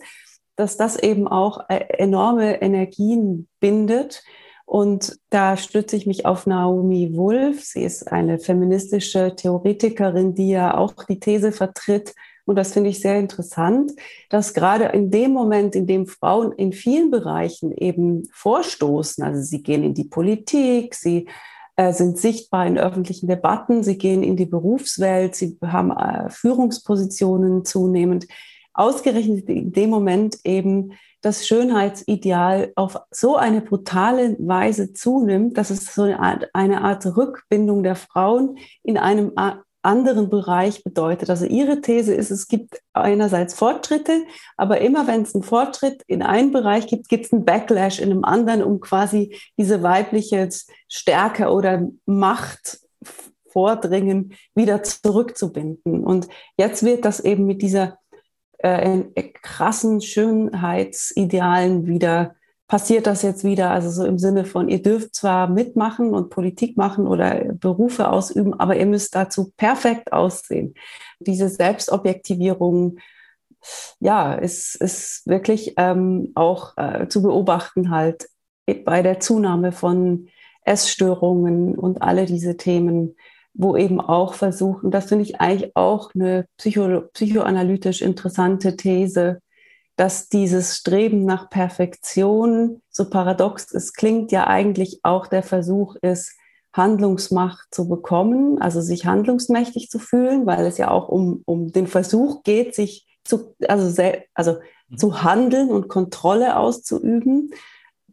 [0.57, 4.23] dass das eben auch äh, enorme Energien bindet.
[4.65, 7.63] Und da stütze ich mich auf Naomi Wolf.
[7.63, 13.01] Sie ist eine feministische Theoretikerin, die ja auch die These vertritt, und das finde ich
[13.01, 13.93] sehr interessant,
[14.29, 19.63] dass gerade in dem Moment, in dem Frauen in vielen Bereichen eben vorstoßen, also sie
[19.63, 21.29] gehen in die Politik, sie
[21.77, 27.65] äh, sind sichtbar in öffentlichen Debatten, sie gehen in die Berufswelt, sie haben äh, Führungspositionen
[27.65, 28.27] zunehmend,
[28.75, 35.95] ausgerechnet in dem Moment eben das Schönheitsideal auf so eine brutale Weise zunimmt, dass es
[35.95, 39.33] so eine Art, eine Art Rückbindung der Frauen in einem
[39.83, 41.29] anderen Bereich bedeutet.
[41.31, 44.25] Also ihre These ist, es gibt einerseits Fortschritte,
[44.57, 48.11] aber immer wenn es einen Fortschritt in einem Bereich gibt, gibt es einen Backlash in
[48.11, 50.49] einem anderen, um quasi diese weibliche
[50.89, 52.81] Stärke oder Macht
[53.53, 56.05] Vordringen wieder zurückzubinden.
[56.05, 57.99] Und jetzt wird das eben mit dieser
[58.59, 59.03] äh,
[59.43, 62.35] krassen Schönheitsidealen wieder
[62.73, 66.79] passiert das jetzt wieder, also so im Sinne von, ihr dürft zwar mitmachen und Politik
[66.79, 70.73] machen oder Berufe ausüben, aber ihr müsst dazu perfekt aussehen.
[71.21, 72.97] Diese Selbstobjektivierung,
[74.01, 78.27] ja, ist, ist wirklich ähm, auch äh, zu beobachten halt
[78.87, 80.29] bei der Zunahme von
[80.65, 83.17] Essstörungen und alle diese Themen,
[83.53, 89.42] wo eben auch versuchen, das finde ich eigentlich auch eine psycho psychoanalytisch interessante These,
[90.03, 96.37] dass dieses Streben nach Perfektion, so paradox es klingt, ja eigentlich auch der Versuch ist,
[96.73, 101.87] Handlungsmacht zu bekommen, also sich handlungsmächtig zu fühlen, weil es ja auch um, um den
[101.87, 104.03] Versuch geht, sich zu, also,
[104.35, 104.57] also
[104.89, 104.97] mhm.
[104.97, 107.53] zu handeln und Kontrolle auszuüben.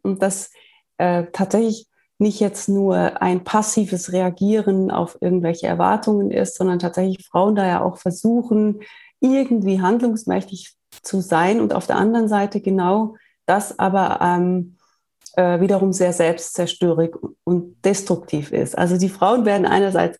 [0.02, 0.52] Und das
[0.96, 7.56] äh, tatsächlich nicht jetzt nur ein passives Reagieren auf irgendwelche Erwartungen ist, sondern tatsächlich Frauen
[7.56, 8.82] da ja auch versuchen,
[9.18, 14.76] irgendwie handlungsmächtig zu sein und auf der anderen Seite genau das aber ähm,
[15.36, 18.76] äh, wiederum sehr selbstzerstörig und destruktiv ist.
[18.76, 20.18] Also die Frauen werden einerseits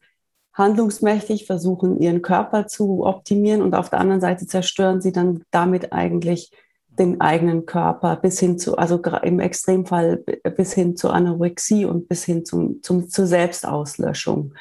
[0.53, 5.93] handlungsmächtig, versuchen ihren Körper zu optimieren und auf der anderen Seite zerstören sie dann damit
[5.93, 6.51] eigentlich
[6.89, 10.19] den eigenen Körper bis hin zu, also im Extremfall
[10.57, 14.55] bis hin zur Anorexie und bis hin zum, zum, zur Selbstauslöschung.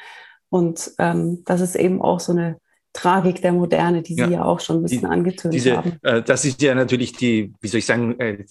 [0.48, 2.58] Und ähm, das ist eben auch so eine
[2.92, 5.92] Tragik der Moderne, die Sie ja, auch schon ein bisschen die, angetönt diese, haben.
[6.02, 8.44] Äh, das ist ja natürlich die, wie soll ich sagen, äh,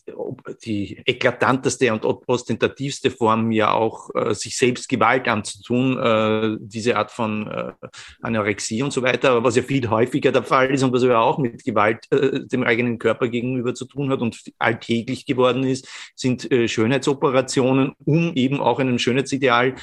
[0.63, 7.11] die eklatanteste und ostentativste Form, ja auch äh, sich selbst Gewalt anzutun, äh, diese Art
[7.11, 7.73] von äh,
[8.21, 11.19] Anorexie und so weiter, aber was ja viel häufiger der Fall ist und was ja
[11.19, 15.87] auch mit Gewalt äh, dem eigenen Körper gegenüber zu tun hat und alltäglich geworden ist,
[16.15, 19.75] sind Schönheitsoperationen, um eben auch einem Schönheitsideal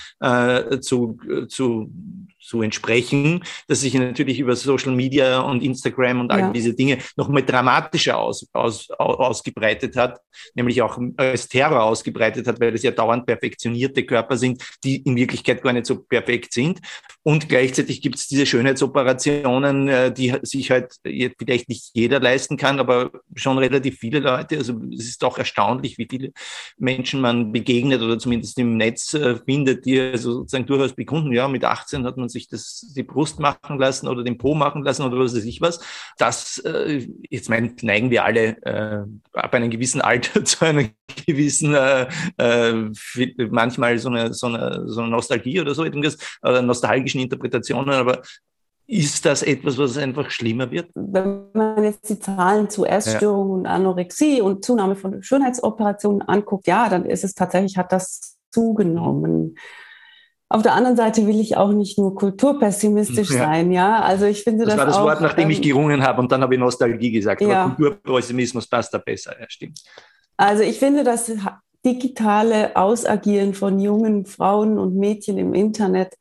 [0.81, 1.90] zu, zu
[2.47, 6.53] so entsprechen, dass sich natürlich über Social Media und Instagram und all ja.
[6.53, 10.21] diese Dinge noch mal dramatischer aus, aus, aus, ausgebreitet hat,
[10.55, 15.17] nämlich auch als Terror ausgebreitet hat, weil es ja dauernd perfektionierte Körper sind, die in
[15.17, 16.81] Wirklichkeit gar nicht so perfekt sind.
[17.27, 22.79] Und gleichzeitig gibt es diese Schönheitsoperationen, äh, die sich halt vielleicht nicht jeder leisten kann,
[22.79, 24.58] aber schon relativ viele Leute.
[24.58, 26.31] Also es ist doch erstaunlich, wie viele
[26.79, 31.48] Menschen man begegnet oder zumindest im Netz äh, findet, die also sozusagen durchaus bekunden, ja,
[31.48, 35.02] mit 18 hat man sich das, die Brust machen lassen oder den Po machen lassen
[35.02, 35.81] oder was weiß ich was.
[36.18, 39.02] Das, äh, jetzt mein, neigen wir alle äh,
[39.33, 40.85] ab einem gewissen Alter zu einer
[41.27, 42.07] gewissen, äh,
[42.38, 42.90] äh,
[43.50, 48.23] manchmal so eine, so, eine, so eine Nostalgie oder so etwas, oder nostalgischen Interpretationen, aber
[48.88, 50.90] ist das etwas, was einfach schlimmer wird?
[50.94, 53.59] Wenn man jetzt die Zahlen zu Essstörungen ja.
[53.59, 59.57] und Anorexie und Zunahme von Schönheitsoperationen anguckt, ja, dann ist es tatsächlich, hat das zugenommen.
[60.48, 63.38] Auf der anderen Seite will ich auch nicht nur kulturpessimistisch ja.
[63.38, 64.00] sein, ja.
[64.00, 64.77] Also ich finde das.
[64.77, 67.11] Das war das auch, Wort, nachdem ähm, ich gerungen habe und dann habe ich Nostalgie
[67.11, 67.40] gesagt.
[67.40, 67.65] Ja.
[67.65, 69.81] Aber Kulturpessimismus passt da besser, ja, stimmt.
[70.37, 71.31] Also ich finde, das
[71.85, 76.17] digitale Ausagieren von jungen Frauen und Mädchen im Internet,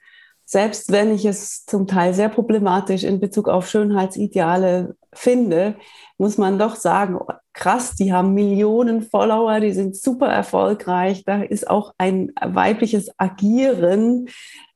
[0.45, 5.76] selbst wenn ich es zum Teil sehr problematisch in Bezug auf Schönheitsideale finde,
[6.20, 7.18] muss man doch sagen,
[7.51, 11.24] krass, die haben Millionen Follower, die sind super erfolgreich.
[11.26, 14.28] Da ist auch ein weibliches Agieren,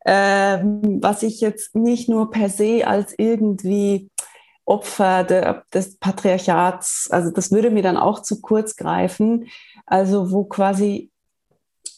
[0.05, 4.09] äh, was ich jetzt nicht nur per se als irgendwie
[4.69, 9.47] Opfer de, des Patriarchats, also das würde mir dann auch zu kurz greifen.
[9.85, 11.11] Also wo quasi,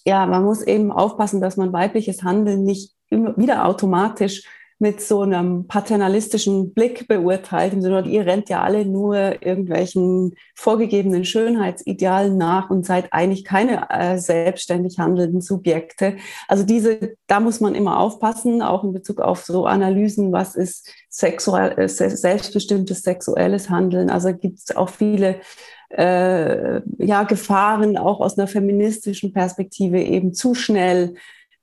[0.06, 4.44] ja, man muss eben aufpassen, dass man weibliches Handeln nicht immer wieder automatisch
[4.82, 9.16] mit so einem paternalistischen Blick beurteilt, im Sinne, ihr rennt ja alle nur
[9.46, 16.18] irgendwelchen vorgegebenen Schönheitsidealen nach und seid eigentlich keine äh, selbstständig handelnden Subjekte.
[16.48, 20.92] Also diese, da muss man immer aufpassen, auch in Bezug auf so Analysen, was ist
[21.10, 24.10] sexuell, äh, selbstbestimmtes sexuelles Handeln.
[24.10, 25.42] Also gibt es auch viele
[25.90, 31.14] äh, ja, Gefahren, auch aus einer feministischen Perspektive eben zu schnell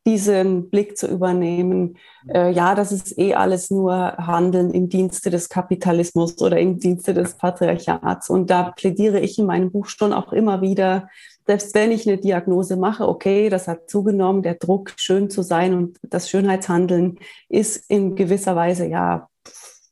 [0.08, 1.98] diesen Blick zu übernehmen,
[2.32, 7.12] äh, ja, das ist eh alles nur Handeln im Dienste des Kapitalismus oder im Dienste
[7.12, 8.30] des Patriarchats.
[8.30, 11.10] Und da plädiere ich in meinem Buch schon auch immer wieder,
[11.46, 15.74] selbst wenn ich eine Diagnose mache, okay, das hat zugenommen, der Druck, schön zu sein
[15.74, 17.18] und das Schönheitshandeln
[17.50, 19.28] ist in gewisser Weise ja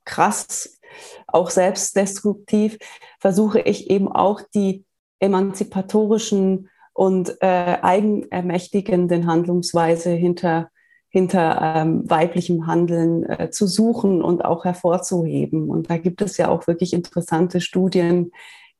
[0.06, 0.78] krass,
[1.26, 2.78] auch selbstdestruktiv,
[3.20, 4.86] versuche ich eben auch die
[5.20, 10.70] emanzipatorischen und äh, eigenermächtigenden Handlungsweise hinter,
[11.10, 15.68] hinter ähm, weiblichem Handeln äh, zu suchen und auch hervorzuheben.
[15.68, 18.32] Und da gibt es ja auch wirklich interessante Studien,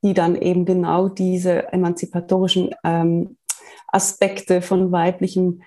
[0.03, 3.37] die dann eben genau diese emanzipatorischen ähm,
[3.89, 5.61] Aspekte von weiblichem,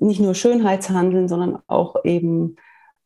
[0.00, 2.56] nicht nur Schönheitshandeln, sondern auch eben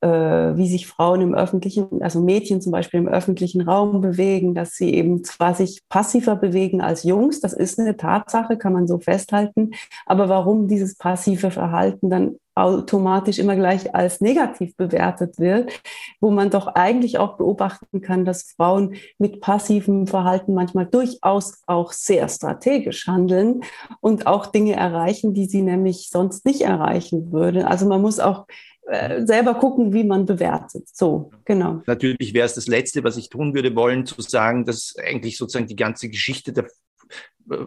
[0.02, 4.94] wie sich Frauen im öffentlichen, also Mädchen zum Beispiel im öffentlichen Raum bewegen, dass sie
[4.94, 9.72] eben zwar sich passiver bewegen als Jungs, das ist eine Tatsache, kann man so festhalten,
[10.06, 15.80] aber warum dieses passive Verhalten dann automatisch immer gleich als negativ bewertet wird,
[16.20, 21.92] wo man doch eigentlich auch beobachten kann, dass Frauen mit passivem Verhalten manchmal durchaus auch
[21.92, 23.62] sehr strategisch handeln
[24.00, 27.64] und auch Dinge erreichen, die sie nämlich sonst nicht erreichen würden.
[27.64, 28.46] Also man muss auch
[28.90, 30.88] äh, selber gucken, wie man bewertet.
[30.92, 31.82] So, genau.
[31.86, 35.68] Natürlich wäre es das Letzte, was ich tun würde wollen, zu sagen, dass eigentlich sozusagen
[35.68, 36.66] die ganze Geschichte der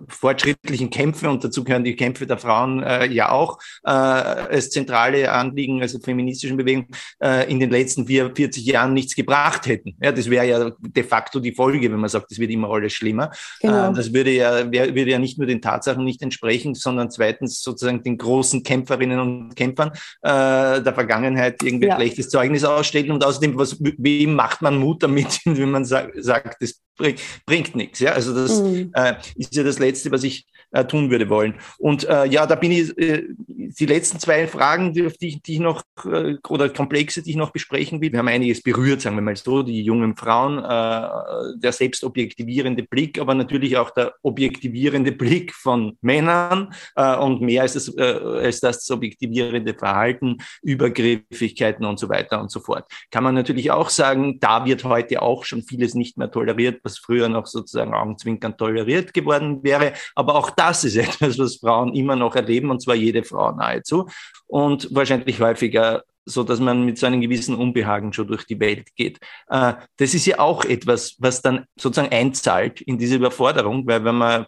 [0.07, 5.31] fortschrittlichen Kämpfe, und dazu gehören die Kämpfe der Frauen äh, ja auch äh, als zentrale
[5.31, 6.87] Anliegen, also feministischen Bewegung,
[7.21, 9.95] äh, in den letzten vier, 40 Jahren nichts gebracht hätten.
[10.01, 12.93] Ja, das wäre ja de facto die Folge, wenn man sagt, es wird immer alles
[12.93, 13.31] schlimmer.
[13.61, 13.91] Genau.
[13.91, 17.61] Äh, das würde ja, wär, würde ja nicht nur den Tatsachen nicht entsprechen, sondern zweitens
[17.61, 21.95] sozusagen den großen Kämpferinnen und Kämpfern äh, der Vergangenheit irgendwie ja.
[21.95, 23.11] schlechtes Zeugnis ausstellen.
[23.11, 27.75] Und außerdem, was, wem macht man Mut damit, wenn man sagt, sagt das bringt, bringt
[27.75, 27.99] nichts.
[27.99, 28.11] Ja?
[28.11, 28.91] Also das mhm.
[28.93, 31.55] äh, ist ja das Letzte, was ich äh, tun würde wollen.
[31.77, 35.59] Und äh, ja, da bin ich, äh, die letzten zwei Fragen, die, die, die ich
[35.59, 38.11] noch, äh, oder Komplexe, die ich noch besprechen will.
[38.11, 43.19] Wir haben einiges berührt, sagen wir mal so, die jungen Frauen, äh, der selbstobjektivierende Blick,
[43.19, 48.59] aber natürlich auch der objektivierende Blick von Männern äh, und mehr als das, äh, als
[48.59, 52.85] das objektivierende Verhalten, Übergriffigkeiten und so weiter und so fort.
[53.11, 56.97] Kann man natürlich auch sagen, da wird heute auch schon vieles nicht mehr toleriert, was
[56.97, 59.93] früher noch sozusagen augenzwinkern toleriert geworden wäre.
[60.15, 64.07] Aber auch das ist etwas, was Frauen immer noch erleben, und zwar jede Frau nahezu.
[64.47, 68.95] Und wahrscheinlich häufiger so dass man mit so einem gewissen Unbehagen schon durch die Welt
[68.95, 69.19] geht.
[69.49, 74.15] Äh, das ist ja auch etwas, was dann sozusagen einzahlt in diese Überforderung, weil wenn
[74.15, 74.45] man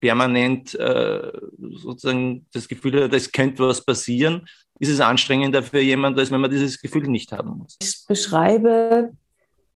[0.00, 4.46] permanent äh, sozusagen das Gefühl hat, es könnte was passieren,
[4.78, 7.78] ist es anstrengender für jemanden, als wenn man dieses Gefühl nicht haben muss.
[7.80, 9.12] Ich beschreibe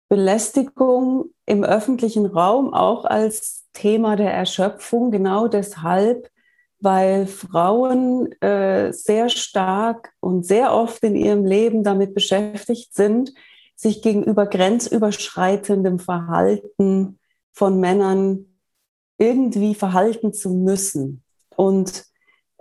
[0.09, 6.29] Belästigung im öffentlichen Raum auch als Thema der Erschöpfung, genau deshalb,
[6.79, 13.33] weil Frauen äh, sehr stark und sehr oft in ihrem Leben damit beschäftigt sind,
[13.75, 17.19] sich gegenüber grenzüberschreitendem Verhalten
[17.51, 18.45] von Männern
[19.17, 21.23] irgendwie verhalten zu müssen.
[21.55, 22.05] Und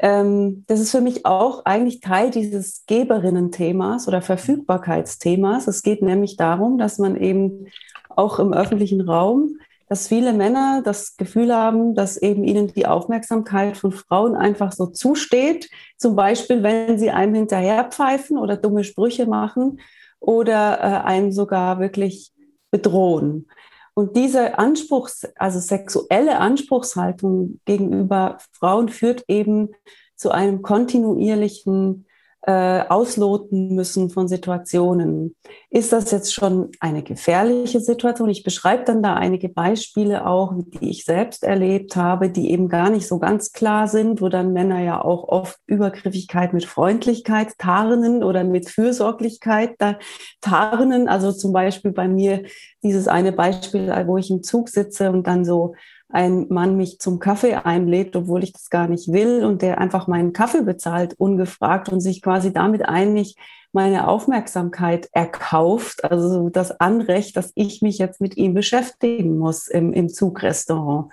[0.05, 5.67] ähm, das ist für mich auch eigentlich Teil dieses Geberinnen-Themas oder Verfügbarkeitsthemas.
[5.67, 7.69] Es geht nämlich darum, dass man eben
[8.11, 9.57] auch im öffentlichen Raum,
[9.89, 14.89] dass viele Männer das Gefühl haben, dass eben ihnen die Aufmerksamkeit von Frauen einfach so
[14.89, 15.71] zusteht.
[15.97, 19.81] Zum Beispiel, wenn sie einem hinterherpfeifen oder dumme Sprüche machen
[20.21, 22.31] oder äh, einen sogar wirklich
[22.71, 23.47] bedrohen.
[23.95, 29.71] Und diese Anspruchs, also sexuelle Anspruchshaltung gegenüber Frauen führt eben
[30.17, 32.07] zu einem kontinuierlichen
[32.47, 35.35] äh, ausloten müssen von Situationen.
[35.71, 38.29] Ist das jetzt schon eine gefährliche Situation?
[38.29, 42.91] Ich beschreibe dann da einige Beispiele auch, die ich selbst erlebt habe, die eben gar
[42.91, 48.23] nicht so ganz klar sind, wo dann Männer ja auch oft Übergriffigkeit mit Freundlichkeit tarnen
[48.23, 49.99] oder mit Fürsorglichkeit da
[50.43, 51.09] tarnen.
[51.09, 52.43] Also zum Beispiel bei mir
[52.83, 55.75] dieses eine Beispiel, wo ich im Zug sitze und dann so
[56.15, 60.07] ein Mann mich zum Kaffee einlädt, obwohl ich das gar nicht will und der einfach
[60.07, 63.37] meinen Kaffee bezahlt, ungefragt und sich quasi damit eigentlich
[63.73, 69.93] meine Aufmerksamkeit erkauft, also das Anrecht, dass ich mich jetzt mit ihm beschäftigen muss im,
[69.93, 71.11] im Zugrestaurant.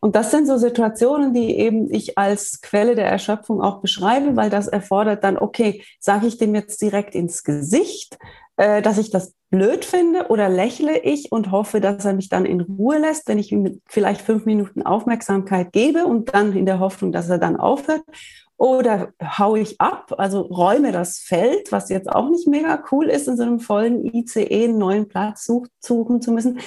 [0.00, 4.48] Und das sind so Situationen, die eben ich als Quelle der Erschöpfung auch beschreibe, weil
[4.48, 8.18] das erfordert dann, okay, sage ich dem jetzt direkt ins Gesicht,
[8.56, 12.44] äh, dass ich das blöd finde oder lächle ich und hoffe, dass er mich dann
[12.44, 16.80] in Ruhe lässt, wenn ich ihm vielleicht fünf Minuten Aufmerksamkeit gebe und dann in der
[16.80, 18.02] Hoffnung, dass er dann aufhört.
[18.56, 23.28] Oder haue ich ab, also räume das Feld, was jetzt auch nicht mega cool ist,
[23.28, 26.58] in so einem vollen ICE einen neuen Platz suchen zu müssen.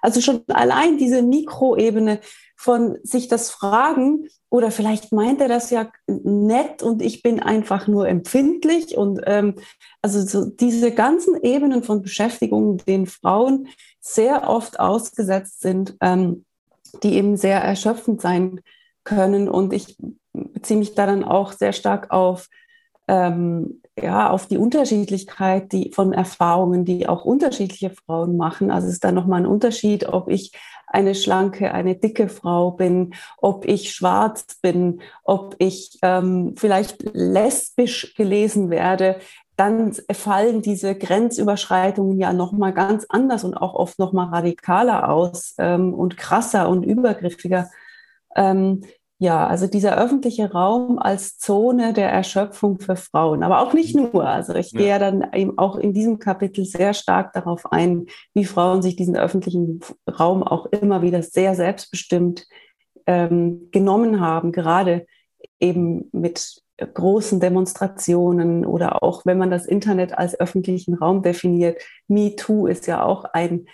[0.00, 2.18] Also schon allein diese Mikroebene
[2.62, 7.88] von sich das Fragen, oder vielleicht meint er das ja nett und ich bin einfach
[7.88, 8.96] nur empfindlich.
[8.96, 9.56] Und ähm,
[10.00, 13.66] also so diese ganzen Ebenen von Beschäftigung, denen Frauen
[14.00, 16.44] sehr oft ausgesetzt sind, ähm,
[17.02, 18.60] die eben sehr erschöpfend sein
[19.02, 19.48] können.
[19.48, 19.96] Und ich
[20.32, 22.46] beziehe mich da dann auch sehr stark auf
[23.08, 28.70] ähm, ja, auf die Unterschiedlichkeit die, von Erfahrungen, die auch unterschiedliche Frauen machen.
[28.70, 30.52] Also es ist da nochmal ein Unterschied, ob ich
[30.86, 38.14] eine schlanke, eine dicke Frau bin, ob ich schwarz bin, ob ich ähm, vielleicht lesbisch
[38.14, 39.16] gelesen werde,
[39.56, 45.92] dann fallen diese Grenzüberschreitungen ja nochmal ganz anders und auch oft nochmal radikaler aus ähm,
[45.94, 47.70] und krasser und übergriffiger.
[48.34, 48.82] Ähm,
[49.22, 54.26] ja, also dieser öffentliche Raum als Zone der Erschöpfung für Frauen, aber auch nicht nur.
[54.26, 54.78] Also ich ja.
[54.78, 58.96] gehe ja dann eben auch in diesem Kapitel sehr stark darauf ein, wie Frauen sich
[58.96, 59.78] diesen öffentlichen
[60.10, 62.48] Raum auch immer wieder sehr selbstbestimmt
[63.06, 65.06] ähm, genommen haben, gerade
[65.60, 71.80] eben mit großen Demonstrationen oder auch wenn man das Internet als öffentlichen Raum definiert.
[72.08, 73.66] MeToo ist ja auch ein,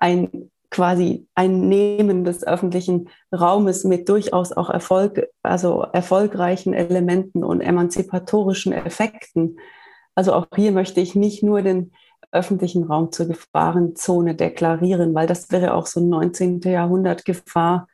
[0.00, 7.60] ein quasi ein Nehmen des öffentlichen Raumes mit durchaus auch Erfolg, also erfolgreichen Elementen und
[7.60, 9.60] emanzipatorischen Effekten.
[10.16, 11.92] Also auch hier möchte ich nicht nur den
[12.32, 16.60] öffentlichen Raum zur Gefahrenzone deklarieren, weil das wäre auch so ein 19.
[16.62, 17.86] Jahrhundert Gefahr,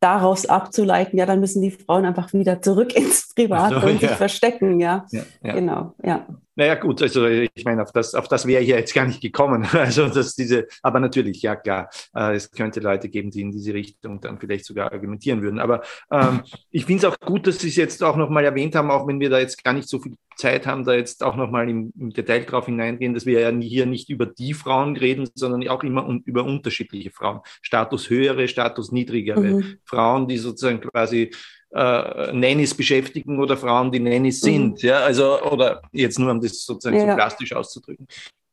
[0.00, 4.10] daraus abzuleiten, ja, dann müssen die Frauen einfach wieder zurück ins Private so, und sich
[4.10, 5.06] verstecken, ja.
[5.10, 5.54] ja, ja.
[5.54, 6.26] Genau, ja.
[6.54, 9.20] Naja, gut, also ich meine, auf das, auf das wäre ich ja jetzt gar nicht
[9.20, 9.66] gekommen.
[9.72, 13.74] Also, dass diese, aber natürlich, ja klar, äh, es könnte Leute geben, die in diese
[13.74, 15.58] Richtung dann vielleicht sogar argumentieren würden.
[15.58, 18.90] Aber ähm, ich finde es auch gut, dass Sie es jetzt auch nochmal erwähnt haben,
[18.90, 21.68] auch wenn wir da jetzt gar nicht so viel Zeit haben, da jetzt auch nochmal
[21.68, 25.66] im, im Detail drauf hineingehen, dass wir ja hier nicht über die Frauen reden, sondern
[25.68, 27.40] auch immer un, über unterschiedliche Frauen.
[27.62, 29.76] Status höhere, Status niedrigere mhm.
[29.84, 31.30] Frauen, die sozusagen quasi
[31.74, 34.46] äh, Nannies beschäftigen oder Frauen, die Nannies mhm.
[34.46, 34.82] sind.
[34.82, 34.88] Mhm.
[34.88, 37.10] Ja, also, oder jetzt nur, um das sozusagen ja.
[37.10, 38.06] so plastisch auszudrücken.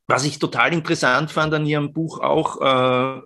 [0.07, 3.21] Was ich total interessant fand an Ihrem Buch auch, äh,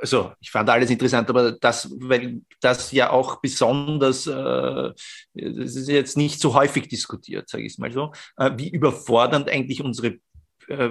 [0.00, 4.92] also ich fand alles interessant, aber das, weil das ja auch besonders, äh,
[5.34, 9.48] das ist jetzt nicht so häufig diskutiert, sage ich es mal so, äh, wie überfordernd
[9.48, 10.18] eigentlich unsere,
[10.68, 10.90] äh,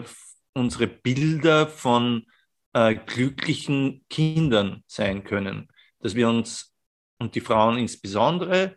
[0.53, 2.25] unsere Bilder von
[2.73, 5.67] äh, glücklichen Kindern sein können.
[5.99, 6.72] Dass wir uns
[7.23, 8.75] und die Frauen insbesondere,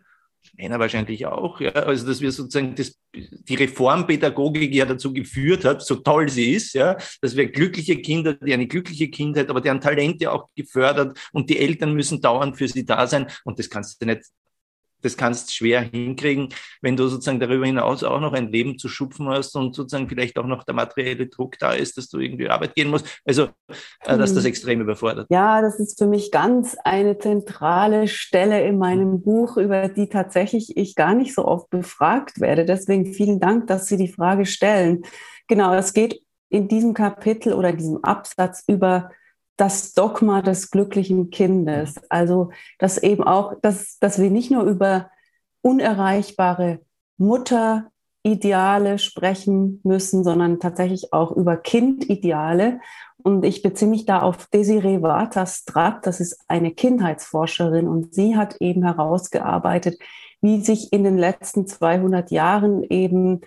[0.55, 5.81] Männer wahrscheinlich auch, ja, also dass wir sozusagen das, die Reformpädagogik ja dazu geführt hat,
[5.81, 9.81] so toll sie ist, ja, dass wir glückliche Kinder, die eine glückliche Kindheit, aber deren
[9.81, 13.27] Talente auch gefördert und die Eltern müssen dauernd für sie da sein.
[13.43, 14.21] Und das kannst du nicht
[15.01, 16.49] das kannst schwer hinkriegen,
[16.81, 20.37] wenn du sozusagen darüber hinaus auch noch ein Leben zu schupfen hast und sozusagen vielleicht
[20.37, 23.21] auch noch der materielle Druck da ist, dass du irgendwie Arbeit gehen musst.
[23.25, 23.49] Also,
[24.05, 24.49] äh, dass das mhm.
[24.49, 25.27] extrem überfordert.
[25.29, 30.75] Ja, das ist für mich ganz eine zentrale Stelle in meinem Buch, über die tatsächlich
[30.75, 32.65] ich gar nicht so oft befragt werde.
[32.65, 35.03] Deswegen vielen Dank, dass Sie die Frage stellen.
[35.47, 39.11] Genau, es geht in diesem Kapitel oder in diesem Absatz über
[39.57, 41.95] das Dogma des glücklichen Kindes.
[42.09, 45.09] Also, dass eben auch, dass, dass wir nicht nur über
[45.61, 46.79] unerreichbare
[47.17, 52.79] Mutterideale sprechen müssen, sondern tatsächlich auch über Kindideale.
[53.17, 58.57] Und ich beziehe mich da auf Desiree Vater-Stratt, das ist eine Kindheitsforscherin und sie hat
[58.61, 59.99] eben herausgearbeitet,
[60.39, 63.41] wie sich in den letzten 200 Jahren eben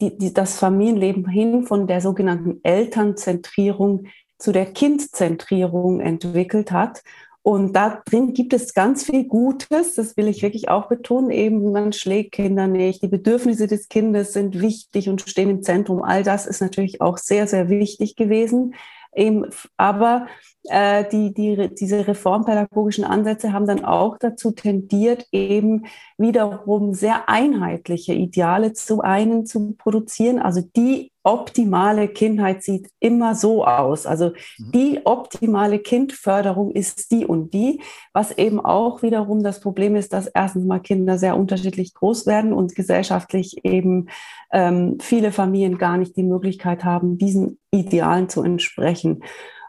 [0.00, 4.06] die, die, das Familienleben hin von der sogenannten Elternzentrierung
[4.40, 7.02] zu der Kindzentrierung entwickelt hat.
[7.42, 11.30] Und da drin gibt es ganz viel Gutes, das will ich wirklich auch betonen.
[11.30, 16.02] Eben, man schlägt Kinder nicht, die Bedürfnisse des Kindes sind wichtig und stehen im Zentrum.
[16.02, 18.74] All das ist natürlich auch sehr, sehr wichtig gewesen.
[19.14, 20.26] Eben, aber
[20.64, 25.86] äh, die, die, diese reformpädagogischen Ansätze haben dann auch dazu tendiert, eben
[26.16, 30.38] wiederum sehr einheitliche Ideale zu einen zu produzieren.
[30.38, 34.06] Also die optimale Kindheit sieht immer so aus.
[34.06, 34.72] Also mhm.
[34.72, 40.26] die optimale Kindförderung ist die und die, was eben auch wiederum das Problem ist, dass
[40.28, 44.08] erstens mal Kinder sehr unterschiedlich groß werden und gesellschaftlich eben
[44.52, 49.22] ähm, viele Familien gar nicht die Möglichkeit haben, diesen Idealen zu entsprechen.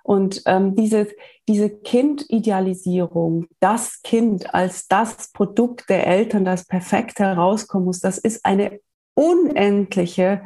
[0.03, 1.07] Und ähm, diese,
[1.47, 8.45] diese Kindidealisierung, das Kind als das Produkt der Eltern, das perfekt herauskommen muss, das ist
[8.45, 8.79] eine
[9.13, 10.41] unendliche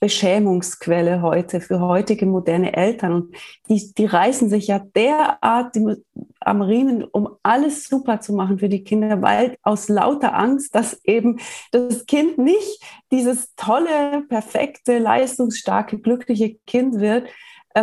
[0.00, 3.12] Beschämungsquelle heute für heutige moderne Eltern.
[3.12, 3.36] Und
[3.68, 5.96] die, die reißen sich ja derart die,
[6.40, 11.00] am Riemen, um alles super zu machen für die Kinder, weil aus lauter Angst, dass
[11.04, 11.38] eben
[11.72, 17.28] das Kind nicht dieses tolle, perfekte, leistungsstarke, glückliche Kind wird,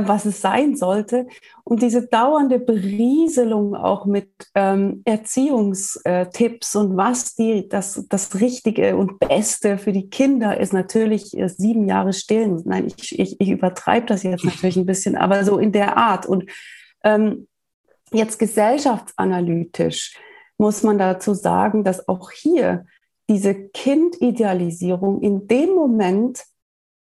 [0.07, 1.27] was es sein sollte.
[1.63, 9.19] Und diese dauernde Berieselung auch mit ähm, Erziehungstipps und was die, das, das Richtige und
[9.19, 12.61] Beste für die Kinder ist natürlich äh, sieben Jahre stillen.
[12.65, 16.25] Nein, ich, ich, ich übertreibe das jetzt natürlich ein bisschen, aber so in der Art.
[16.25, 16.49] Und
[17.03, 17.47] ähm,
[18.11, 20.17] jetzt gesellschaftsanalytisch
[20.57, 22.85] muss man dazu sagen, dass auch hier
[23.29, 26.43] diese Kindidealisierung in dem Moment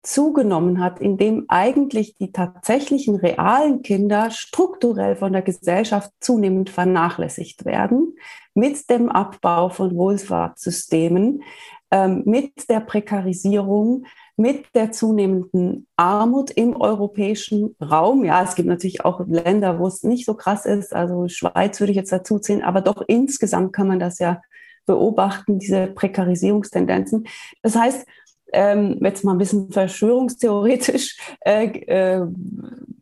[0.03, 7.65] zugenommen hat, in dem eigentlich die tatsächlichen realen Kinder strukturell von der Gesellschaft zunehmend vernachlässigt
[7.65, 8.17] werden,
[8.53, 11.41] mit dem Abbau von Wohlfahrtssystemen,
[11.89, 18.25] ähm, mit der Prekarisierung, mit der zunehmenden Armut im europäischen Raum.
[18.25, 20.93] Ja, es gibt natürlich auch Länder, wo es nicht so krass ist.
[20.93, 24.41] Also Schweiz würde ich jetzt dazu ziehen, aber doch insgesamt kann man das ja
[24.85, 27.25] beobachten, diese Prekarisierungstendenzen.
[27.61, 28.05] Das heißt,
[28.53, 32.25] ähm, jetzt mal ein bisschen verschwörungstheoretisch äh, äh,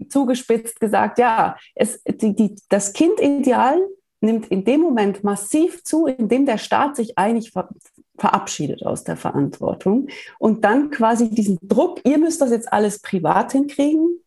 [0.09, 3.79] zugespitzt gesagt, ja, es, die, die, das Kindideal
[4.21, 7.69] nimmt in dem Moment massiv zu, in dem der Staat sich eigentlich ver
[8.17, 13.51] verabschiedet aus der Verantwortung und dann quasi diesen Druck, ihr müsst das jetzt alles privat
[13.53, 14.19] hinkriegen,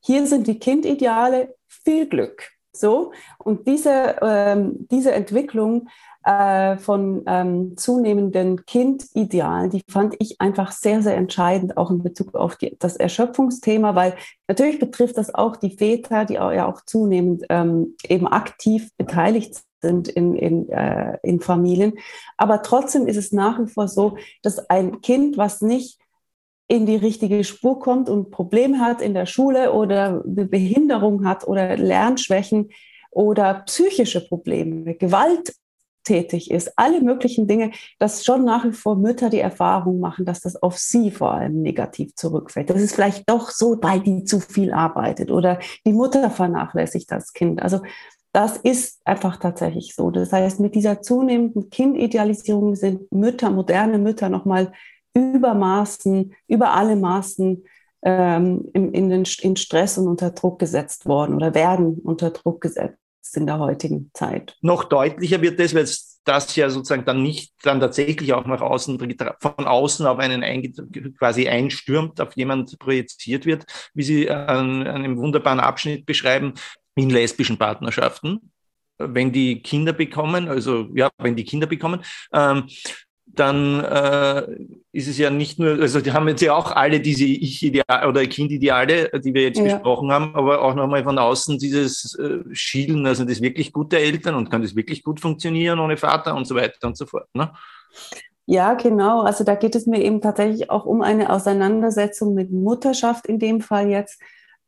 [0.00, 2.50] hier sind die Kindideale, viel Glück.
[2.72, 5.88] So, und diese, ähm, diese Entwicklung
[6.26, 12.34] äh, von ähm, zunehmenden Kindidealen, die fand ich einfach sehr, sehr entscheidend, auch in Bezug
[12.34, 14.16] auf die, das Erschöpfungsthema, weil
[14.48, 19.62] natürlich betrifft das auch die Väter, die auch, ja auch zunehmend ähm, eben aktiv beteiligt
[19.80, 21.92] sind in, in, äh, in Familien.
[22.36, 26.00] Aber trotzdem ist es nach wie vor so, dass ein Kind, was nicht
[26.66, 31.46] in die richtige Spur kommt und Probleme hat in der Schule oder eine Behinderung hat
[31.46, 32.70] oder Lernschwächen
[33.12, 35.54] oder psychische Probleme, Gewalt
[36.06, 40.40] tätig ist, alle möglichen Dinge, dass schon nach wie vor Mütter die Erfahrung machen, dass
[40.40, 42.70] das auf sie vor allem negativ zurückfällt.
[42.70, 47.32] Das ist vielleicht doch so, weil die zu viel arbeitet oder die Mutter vernachlässigt das
[47.32, 47.60] Kind.
[47.62, 47.80] Also
[48.32, 50.10] das ist einfach tatsächlich so.
[50.10, 54.72] Das heißt, mit dieser zunehmenden Kindidealisierung sind Mütter, moderne Mütter nochmal
[55.14, 57.64] übermaßen, über alle Maßen
[58.02, 62.60] ähm, in, in, den, in Stress und unter Druck gesetzt worden oder werden unter Druck
[62.60, 62.98] gesetzt
[63.34, 64.56] in der heutigen Zeit.
[64.60, 65.86] Noch deutlicher wird das, weil
[66.24, 68.98] das ja sozusagen dann nicht dann tatsächlich auch nach außen,
[69.38, 70.42] von außen auf einen
[71.18, 73.64] quasi einstürmt, auf jemand projiziert wird,
[73.94, 76.54] wie Sie an einem wunderbaren Abschnitt beschreiben,
[76.96, 78.50] in lesbischen Partnerschaften,
[78.98, 82.02] wenn die Kinder bekommen, also ja, wenn die Kinder bekommen,
[82.32, 82.64] ähm,
[83.38, 84.42] dann äh,
[84.92, 88.24] ist es ja nicht nur, also die haben jetzt ja auch alle diese Ich-Ideale oder
[88.26, 89.64] Kind-Ideale, die wir jetzt ja.
[89.64, 94.34] besprochen haben, aber auch nochmal von außen dieses äh, Schielen, also das wirklich gute Eltern
[94.34, 97.28] und kann das wirklich gut funktionieren ohne Vater und so weiter und so fort.
[97.34, 97.50] Ne?
[98.46, 99.22] Ja, genau.
[99.22, 103.60] Also da geht es mir eben tatsächlich auch um eine Auseinandersetzung mit Mutterschaft in dem
[103.60, 104.20] Fall jetzt,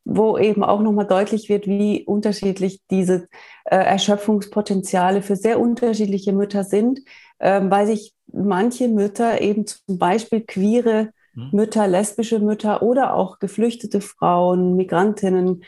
[0.04, 3.28] wo eben auch nochmal deutlich wird, wie unterschiedlich diese
[3.64, 7.00] äh, Erschöpfungspotenziale für sehr unterschiedliche Mütter sind,
[7.38, 11.50] ähm, weil sich manche Mütter eben zum Beispiel queere mhm.
[11.52, 15.62] Mütter, lesbische Mütter oder auch geflüchtete Frauen, Migrantinnen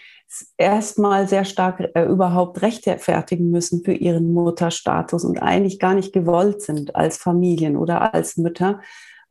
[0.57, 6.63] erstmal sehr stark äh, überhaupt rechtfertigen müssen für ihren Mutterstatus und eigentlich gar nicht gewollt
[6.63, 8.81] sind als Familien oder als Mütter.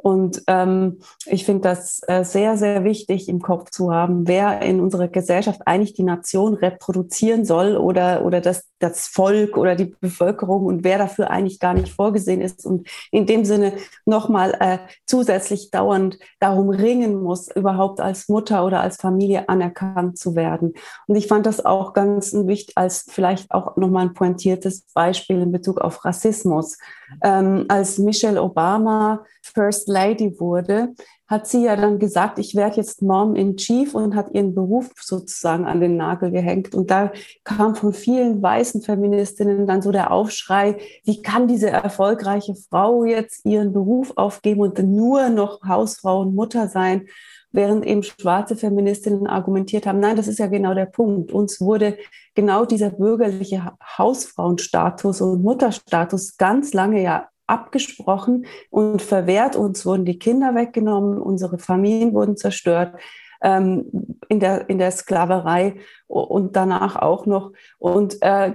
[0.02, 4.80] Und ähm, ich finde das äh, sehr, sehr wichtig im Kopf zu haben, wer in
[4.80, 10.68] unserer Gesellschaft eigentlich die Nation reproduzieren soll oder, oder das, das Volk oder die Bevölkerung
[10.68, 13.74] und wer dafür eigentlich gar nicht vorgesehen ist und in dem Sinne
[14.06, 20.34] nochmal äh, zusätzlich dauernd darum ringen muss, überhaupt als Mutter oder als Familie anerkannt zu
[20.34, 20.76] werden.
[21.08, 25.52] Und ich fand das auch ganz wichtig als vielleicht auch nochmal ein pointiertes Beispiel in
[25.52, 26.78] Bezug auf Rassismus.
[27.24, 30.94] Ähm, als Michelle Obama First Lady wurde,
[31.30, 34.90] hat sie ja dann gesagt, ich werde jetzt Mom in Chief und hat ihren Beruf
[35.00, 36.74] sozusagen an den Nagel gehängt.
[36.74, 37.12] Und da
[37.44, 43.46] kam von vielen weißen Feministinnen dann so der Aufschrei, wie kann diese erfolgreiche Frau jetzt
[43.46, 47.08] ihren Beruf aufgeben und nur noch Hausfrau und Mutter sein?
[47.52, 51.32] Während eben schwarze Feministinnen argumentiert haben, nein, das ist ja genau der Punkt.
[51.32, 51.98] Uns wurde
[52.36, 59.56] genau dieser bürgerliche Hausfrauenstatus und Mutterstatus ganz lange ja abgesprochen und verwehrt.
[59.56, 62.96] Uns wurden die Kinder weggenommen, unsere Familien wurden zerstört
[63.42, 65.76] ähm, in, der, in der Sklaverei
[66.08, 67.52] und danach auch noch.
[67.78, 68.54] Und äh,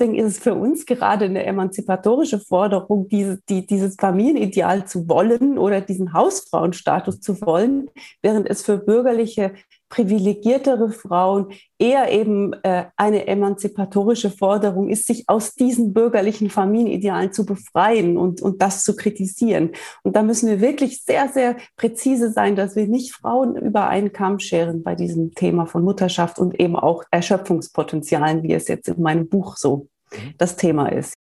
[0.00, 5.58] deswegen ist es für uns gerade eine emanzipatorische Forderung, diese, die, dieses Familienideal zu wollen
[5.58, 7.90] oder diesen Hausfrauenstatus zu wollen,
[8.22, 9.52] während es für bürgerliche
[9.90, 17.44] privilegiertere Frauen eher eben äh, eine emanzipatorische Forderung ist, sich aus diesen bürgerlichen Familienidealen zu
[17.44, 19.72] befreien und, und das zu kritisieren.
[20.02, 24.12] Und da müssen wir wirklich sehr, sehr präzise sein, dass wir nicht Frauen über einen
[24.12, 29.02] Kamm scheren bei diesem Thema von Mutterschaft und eben auch Erschöpfungspotenzialen, wie es jetzt in
[29.02, 30.34] meinem Buch so mhm.
[30.38, 31.19] das Thema ist.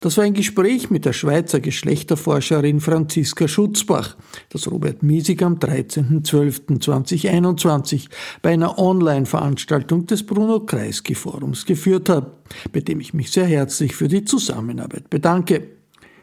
[0.00, 4.18] Das war ein Gespräch mit der Schweizer Geschlechterforscherin Franziska Schutzbach,
[4.50, 8.10] das Robert Miesig am 13.12.2021
[8.42, 12.30] bei einer Online-Veranstaltung des Bruno Kreisky Forums geführt hat,
[12.72, 15.68] bei dem ich mich sehr herzlich für die Zusammenarbeit bedanke.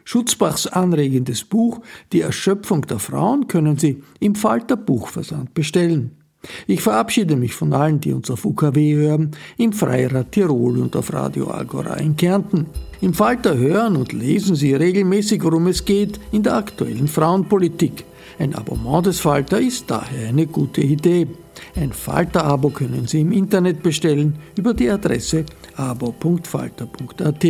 [0.06, 6.23] Schutzbachs anregendes Buch Die Erschöpfung der Frauen können Sie im Falter Buchversand bestellen.
[6.68, 11.14] Ich verabschiede mich von allen, die uns auf UKW hören, im Freirad Tirol und auf
[11.14, 12.66] Radio Agora in Kärnten.
[13.02, 18.04] Im Falter hören und lesen Sie regelmäßig, worum es geht in der aktuellen Frauenpolitik.
[18.40, 21.28] Ein Abonnement des Falter ist daher eine gute Idee.
[21.76, 27.46] Ein Falter-Abo können Sie im Internet bestellen über die Adresse abo.falter.at.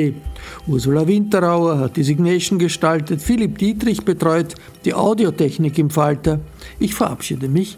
[0.68, 6.39] Ursula Winterauer hat die Signation gestaltet, Philipp Dietrich betreut die Audiotechnik im Falter.
[6.80, 7.78] Ich verabschiede mich